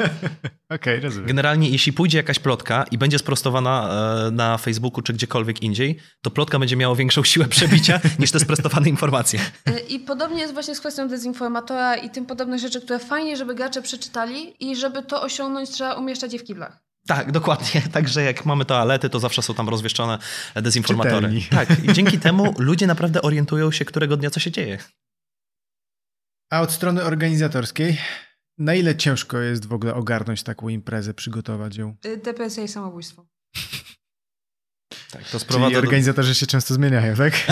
[0.77, 1.27] Okej, rozumiem.
[1.27, 3.89] Generalnie, jeśli pójdzie jakaś plotka i będzie sprostowana
[4.27, 8.41] e, na Facebooku czy gdziekolwiek indziej, to plotka będzie miała większą siłę przebicia niż te
[8.41, 9.41] sprostowane informacje.
[9.69, 13.55] Y, I podobnie jest właśnie z kwestią dezinformatora i tym podobne rzeczy, które fajnie, żeby
[13.55, 16.91] gracze przeczytali i żeby to osiągnąć, trzeba umieszczać je w kiblach.
[17.07, 17.83] Tak, dokładnie.
[17.93, 20.19] Także jak mamy toalety, to zawsze są tam rozwieszczone
[20.55, 21.15] dezinformatory.
[21.15, 21.47] Czytelni.
[21.51, 24.79] Tak, i dzięki temu ludzie naprawdę orientują się, którego dnia co się dzieje.
[26.51, 27.99] A od strony organizatorskiej,
[28.61, 31.97] na ile ciężko jest w ogóle ogarnąć taką imprezę, przygotować ją?
[32.07, 33.27] Y, Depresja i samobójstwo.
[35.11, 35.79] Tak, to Czyli sprowadza do...
[35.79, 37.35] organizatorzy się często zmieniają, tak?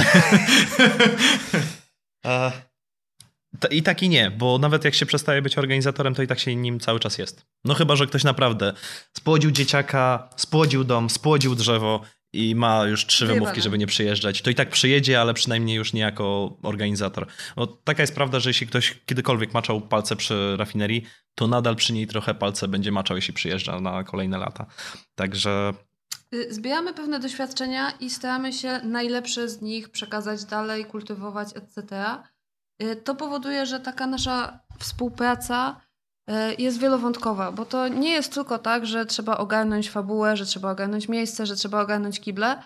[3.71, 6.57] I tak i nie, bo nawet jak się przestaje być organizatorem, to i tak się
[6.57, 7.47] nim cały czas jest.
[7.65, 8.73] No chyba, że ktoś naprawdę
[9.17, 12.03] spłodził dzieciaka, spłodził dom, spłodził drzewo
[12.33, 14.43] i ma już trzy wymówki, żeby nie przyjeżdżać.
[14.43, 17.27] To i tak przyjedzie, ale przynajmniej już nie jako organizator.
[17.57, 21.05] Bo taka jest prawda, że jeśli ktoś kiedykolwiek maczał palce przy rafinerii,
[21.35, 24.67] to nadal przy niej trochę palce będzie maczał, jeśli przyjeżdża na kolejne lata.
[25.15, 25.75] Także
[26.35, 32.05] Y, Zbieramy pewne doświadczenia i staramy się najlepsze z nich przekazać dalej, kultywować, etc.
[32.83, 35.81] Y, To powoduje, że taka nasza współpraca
[36.59, 41.09] jest wielowątkowa, bo to nie jest tylko tak, że trzeba ogarnąć fabułę, że trzeba ogarnąć
[41.09, 42.63] miejsce, że trzeba ogarnąć kible.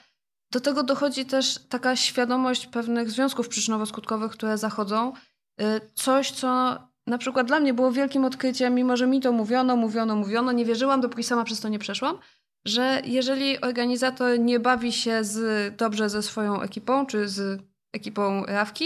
[0.53, 5.13] Do tego dochodzi też taka świadomość pewnych związków przyczynowo-skutkowych, które zachodzą.
[5.61, 9.77] Y, Coś, co na przykład dla mnie było wielkim odkryciem, mimo że mi to mówiono,
[9.77, 12.19] mówiono, mówiono, nie wierzyłam, dopóki sama przez to nie przeszłam,
[12.65, 18.85] że jeżeli organizator nie bawi się z, dobrze ze swoją ekipą, czy z ekipą Rawki,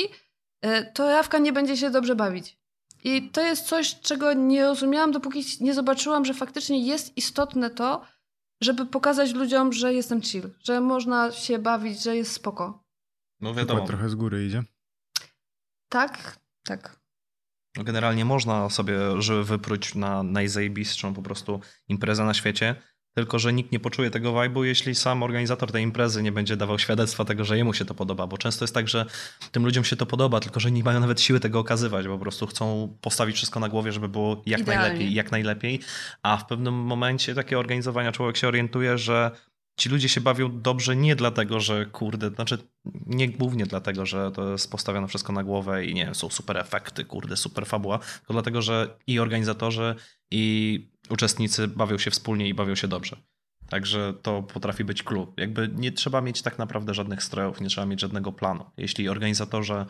[0.67, 2.66] y, to Rawka nie będzie się dobrze bawić.
[3.05, 8.03] I to jest coś, czego nie rozumiałam, dopóki nie zobaczyłam, że faktycznie jest istotne to,
[8.61, 12.85] żeby pokazać ludziom, że jestem chill, że można się bawić, że jest spoko.
[13.41, 14.63] no Przykład trochę z góry idzie.
[15.89, 17.01] Tak, tak.
[17.77, 22.83] No generalnie można sobie żyły wypróć na najzajebistszą po prostu imprezę na świecie,
[23.17, 26.79] tylko że nikt nie poczuje tego vibe'u, jeśli sam organizator tej imprezy nie będzie dawał
[26.79, 29.07] świadectwa tego, że jemu się to podoba, bo często jest tak, że
[29.53, 32.23] tym ludziom się to podoba, tylko że nie mają nawet siły tego okazywać, bo po
[32.23, 34.83] prostu chcą postawić wszystko na głowie, żeby było jak Idealnie.
[34.83, 35.81] najlepiej, jak najlepiej,
[36.23, 39.31] a w pewnym momencie takiego organizowania człowiek się orientuje, że
[39.77, 42.59] ci ludzie się bawią dobrze nie dlatego, że kurde, znaczy
[43.07, 46.57] nie głównie dlatego, że to jest postawione wszystko na głowę i nie wiem, są super
[46.57, 49.95] efekty, kurde, super fabuła, tylko dlatego, że i organizatorzy,
[50.31, 53.17] i uczestnicy bawią się wspólnie i bawią się dobrze.
[53.69, 55.33] Także to potrafi być clue.
[55.37, 58.65] Jakby nie trzeba mieć tak naprawdę żadnych strojów, nie trzeba mieć żadnego planu.
[58.77, 59.87] Jeśli organizatorzy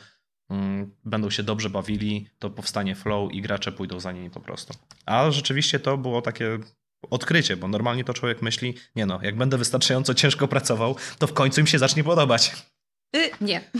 [0.50, 4.74] mm, będą się dobrze bawili, to powstanie flow i gracze pójdą za nimi po prostu.
[5.06, 6.58] A rzeczywiście to było takie
[7.10, 11.32] odkrycie, bo normalnie to człowiek myśli, nie no, jak będę wystarczająco ciężko pracował, to w
[11.32, 12.52] końcu im się zacznie podobać.
[13.16, 13.60] Y, nie.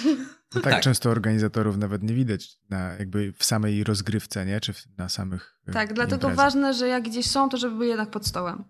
[0.54, 0.82] No tak, Tak.
[0.82, 4.60] często organizatorów nawet nie widać na jakby w samej rozgrywce, nie?
[4.60, 6.36] Czy w, na samych e, Tak, dlatego imprezach.
[6.36, 8.64] ważne, że jak gdzieś są, to żeby były jednak pod stołem.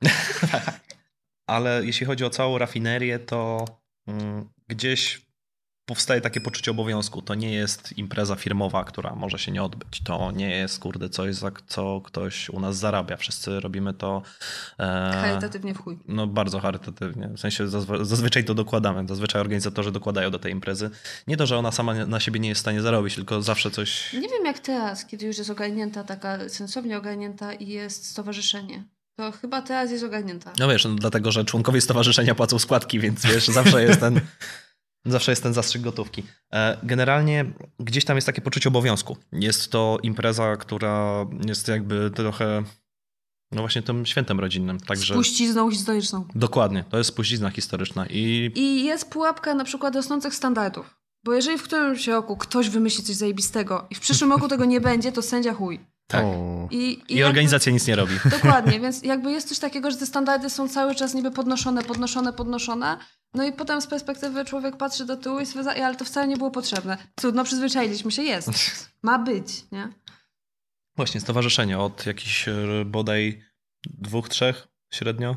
[1.46, 3.64] Ale jeśli chodzi o całą rafinerię, to
[4.06, 5.25] mm, gdzieś
[5.86, 7.22] powstaje takie poczucie obowiązku.
[7.22, 10.00] To nie jest impreza firmowa, która może się nie odbyć.
[10.04, 13.16] To nie jest, kurde, coś, za co ktoś u nas zarabia.
[13.16, 14.22] Wszyscy robimy to
[14.78, 15.98] e, Charytatywnie w chuj.
[16.08, 17.28] no, bardzo charytatywnie.
[17.28, 19.08] W sensie zazwy- zazwyczaj to dokładamy.
[19.08, 20.90] Zazwyczaj organizatorzy dokładają do tej imprezy.
[21.26, 24.12] Nie to, że ona sama na siebie nie jest w stanie zarobić, tylko zawsze coś...
[24.12, 28.84] Nie wiem jak teraz, kiedy już jest ogarnięta taka sensownie ogarnięta i jest stowarzyszenie.
[29.16, 30.52] To chyba teraz jest ogarnięta.
[30.58, 34.20] No wiesz, no, dlatego, że członkowie stowarzyszenia płacą składki, więc wiesz, zawsze jest ten,
[35.06, 36.22] zawsze jest ten zastrzyk gotówki.
[36.52, 37.44] E, Generalnie
[37.80, 39.16] gdzieś tam jest takie poczucie obowiązku.
[39.32, 42.62] Jest to impreza, która jest jakby trochę
[43.52, 44.80] no właśnie tym świętem rodzinnym.
[44.80, 46.24] Także Spuścizną historyczną.
[46.34, 50.96] dokładnie, to jest spuścizna historyczna i I jest pułapka na przykład rosnących standardów.
[51.24, 54.80] Bo jeżeli w którymś roku ktoś wymyśli coś zajebistego i w przyszłym roku tego nie
[54.80, 55.80] będzie, to sędzia chuj.
[56.06, 56.24] Tak.
[56.24, 56.68] O.
[56.70, 56.76] I,
[57.08, 58.14] I jakby- organizacja nic nie robi.
[58.42, 62.32] Dokładnie, więc jakby jest coś takiego, że te standardy są cały czas niby podnoszone, podnoszone,
[62.32, 62.98] podnoszone.
[63.34, 66.28] No i potem z perspektywy człowiek patrzy do tyłu i stwierdza, "Ej, ale to wcale
[66.28, 66.98] nie było potrzebne.
[67.14, 68.50] Trudno, przyzwyczailiśmy się, jest.
[69.02, 69.88] Ma być, nie?
[70.96, 72.54] Właśnie, stowarzyszenie od jakichś e,
[72.86, 73.42] bodaj
[73.86, 75.36] dwóch, trzech średnio,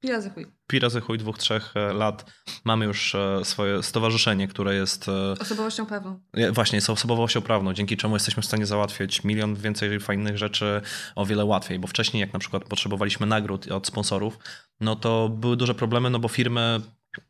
[0.00, 0.46] Pi razy chuj.
[0.66, 2.32] Pi razy chuj dwóch, trzech e, lat
[2.64, 6.20] mamy już e, swoje stowarzyszenie, które jest e, Osobowością pewną.
[6.32, 10.80] e, właśnie jest osobowością prawną, dzięki czemu jesteśmy w stanie załatwiać milion więcej fajnych rzeczy
[11.14, 14.38] o wiele łatwiej, bo wcześniej jak na przykład potrzebowaliśmy nagród od sponsorów,
[14.80, 16.80] no to były duże problemy, no bo firmy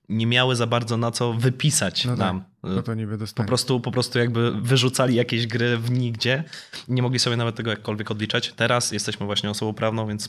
[0.09, 2.45] nie miały za bardzo na co wypisać No tak, nam.
[2.63, 3.47] No to niby Po dostanie.
[3.47, 6.45] prostu, po prostu jakby wyrzucali jakieś gry w nigdzie.
[6.89, 8.53] Nie mogli sobie nawet tego jakkolwiek odliczać.
[8.57, 10.29] Teraz jesteśmy właśnie osobą prawną, więc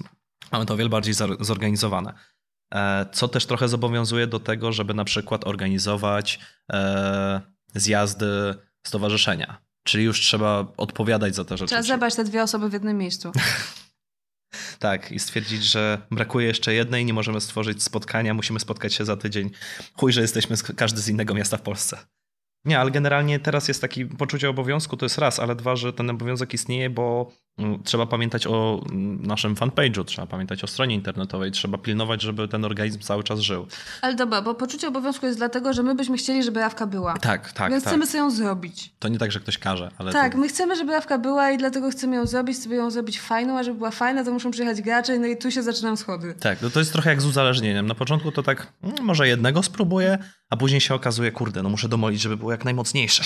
[0.52, 2.14] mamy to o wiele bardziej zor- zorganizowane.
[2.74, 6.40] E, Co też trochę zobowiązuje do tego, żeby na przykład organizować
[6.74, 7.42] e,
[7.76, 8.56] zjazdy
[8.88, 9.62] stowarzyszenia.
[9.84, 11.68] Czyli już trzeba odpowiadać za te rzeczy.
[11.68, 13.32] Trzeba zebrać te dwie osoby w jednym miejscu.
[14.80, 19.18] Tak, i stwierdzić, że brakuje jeszcze jednej, nie możemy stworzyć spotkania, musimy spotkać się za
[19.18, 19.50] tydzień.
[19.94, 21.98] Chuj, że jesteśmy każdy z innego miasta w Polsce.
[22.66, 26.10] Nie, ale generalnie teraz jest taki poczucie obowiązku, to jest raz, ale dwa, że ten
[26.10, 27.32] obowiązek istnieje, bo
[27.84, 32.66] trzeba pamiętać o mm, naszym fanpage'u, trzeba pamiętać o stronie internetowej, trzeba pilnować, żeby ten
[32.66, 33.68] organizm cały czas żył.
[34.02, 37.18] Ale dobra, bo poczucie obowiązku jest dlatego, że my byśmy chcieli, żeby Rawka była.
[37.18, 37.94] Tak, tak, Więc tak.
[37.94, 38.94] chcemy sobie ją zrobić.
[39.00, 41.58] To nie tak, że ktoś każe, ale Tak, to, my chcemy, żeby Rawka była i
[41.58, 44.82] dlatego chcemy ją zrobić, sobie ją zrobić fajną, a żeby była fajna, to muszą przyjechać
[44.82, 46.36] gracze, no i tu się zaczynają schody.
[46.40, 47.88] tak, no to jest trochę jak z uzależnieniem.
[47.88, 50.18] Na początku to tak, mm, może jednego spróbuję,
[50.50, 53.24] a później się okazuje, kurde, no muszę domolić, żeby było jak najmocniejsze.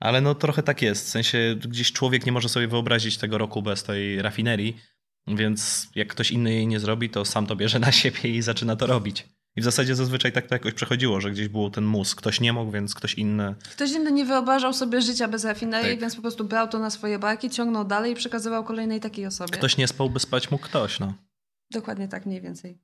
[0.00, 1.06] Ale no trochę tak jest.
[1.06, 4.80] W sensie gdzieś człowiek nie może sobie wyobrazić tego roku bez tej rafinerii,
[5.26, 8.76] więc jak ktoś inny jej nie zrobi, to sam to bierze na siebie i zaczyna
[8.76, 9.28] to robić.
[9.56, 12.18] I w zasadzie zazwyczaj tak to jakoś przechodziło, że gdzieś był ten mózg.
[12.18, 13.54] Ktoś nie mógł, więc ktoś inny.
[13.72, 16.00] Ktoś inny nie wyobrażał sobie życia bez rafinerii, Tak.
[16.00, 19.52] więc po prostu brał to na swoje barki, ciągnął dalej i przekazywał kolejnej takiej osobie.
[19.52, 21.14] Ktoś nie spał, by spać mógł ktoś, no.
[21.70, 22.78] Dokładnie tak, mniej więcej.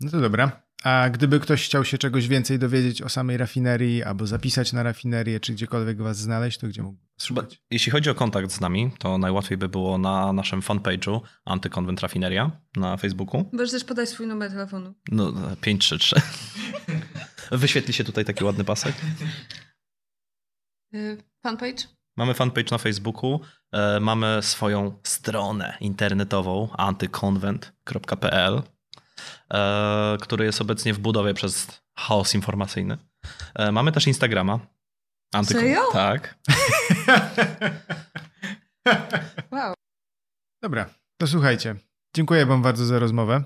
[0.00, 0.65] No to dobra.
[0.84, 5.40] A gdyby ktoś chciał się czegoś więcej dowiedzieć o samej rafinerii, albo zapisać na rafinerię,
[5.40, 7.62] czy gdziekolwiek was znaleźć, to gdzie mógł szukać?
[7.70, 12.50] jeśli chodzi o kontakt z nami, to najłatwiej by było na naszym fanpage'u Antykonwent Rafineria
[12.76, 13.50] na Facebooku.
[13.52, 14.94] Możesz też podać swój numer telefonu.
[15.10, 16.20] No, 533.
[17.58, 18.94] Wyświetli się tutaj taki ładny pasek.
[20.94, 21.96] Y, Fanpage?
[22.16, 23.40] Mamy fanpage na Facebooku,
[23.72, 28.62] e, mamy swoją stronę internetową antykonwent.pl,
[30.20, 32.98] który jest obecnie w budowie przez chaos informacyjny.
[33.54, 34.60] E, mamy też Instagrama.
[35.44, 35.82] Serio?
[35.92, 36.34] Tak.
[39.50, 39.74] Wow.
[40.62, 41.76] Dobra, to słuchajcie.
[42.16, 43.44] Dziękuję wam bardzo za rozmowę.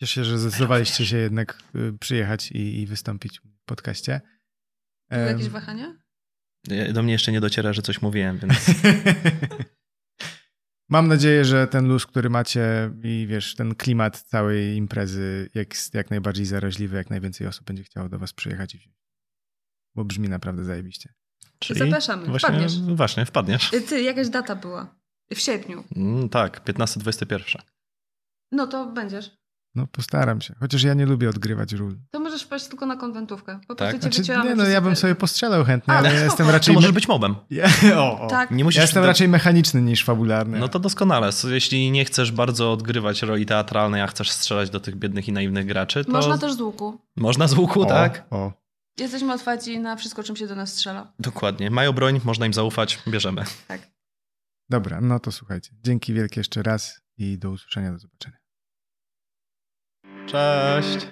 [0.00, 4.20] Cieszę się, że zdecydowaliście się jednak y, przyjechać i, i wystąpić w podcaście.
[5.10, 5.94] Były jakieś wahania?
[6.70, 8.54] E, Do mnie jeszcze nie dociera, że coś mówiłem, więc
[10.88, 16.10] Mam nadzieję, że ten luz, który macie i wiesz, ten klimat całej imprezy jest jak
[16.10, 18.96] najbardziej zaraźliwy, jak najwięcej osób będzie chciało do was przyjechać i wziąć.
[19.94, 21.12] Bo brzmi naprawdę zajebiście.
[21.58, 22.80] Czyli Zapraszamy, Właśnie, wpadniesz.
[22.80, 23.72] właśnie, wpadniesz.
[23.72, 24.96] Y, Ty, jakaś data była?
[25.34, 25.84] W sierpniu.
[25.96, 27.58] Mm, tak, 15-21.
[28.52, 29.30] No to będziesz.
[29.74, 30.54] No postaram się.
[30.60, 31.96] Chociaż ja nie lubię odgrywać ról.
[32.10, 33.60] To możesz wpaść tylko na konwentówkę.
[33.68, 33.90] Po Tak?
[33.90, 36.74] prostu cię Znaczy, nie, no ja bym sobie postrzelał chętnie, ale Ale ja jestem raczej...
[36.74, 37.34] możesz być mobem?
[37.50, 37.66] Ja,
[37.96, 38.26] o, o.
[38.26, 38.50] Tak.
[38.50, 40.58] Nie musisz Ja jestem do- raczej mechaniczny niż fabularny.
[40.58, 41.30] No to doskonale.
[41.50, 45.66] Jeśli nie chcesz bardzo odgrywać roli teatralnej, a chcesz strzelać do tych biednych i naiwnych
[45.66, 47.00] graczy, to Można też z łuku.
[47.16, 48.26] można z łuku, o, tak?
[48.30, 48.52] O.
[49.00, 51.12] Jesteśmy otwarci na wszystko, czym się do nas strzela.
[51.18, 51.70] Dokładnie.
[51.70, 53.44] Mają broń, można im zaufać, bierzemy.
[54.70, 55.70] Dobra, no to słuchajcie.
[55.84, 58.36] Dzięki wielkie jeszcze raz i do usłyszenia, do zobaczenia.
[60.26, 61.06] Cześć.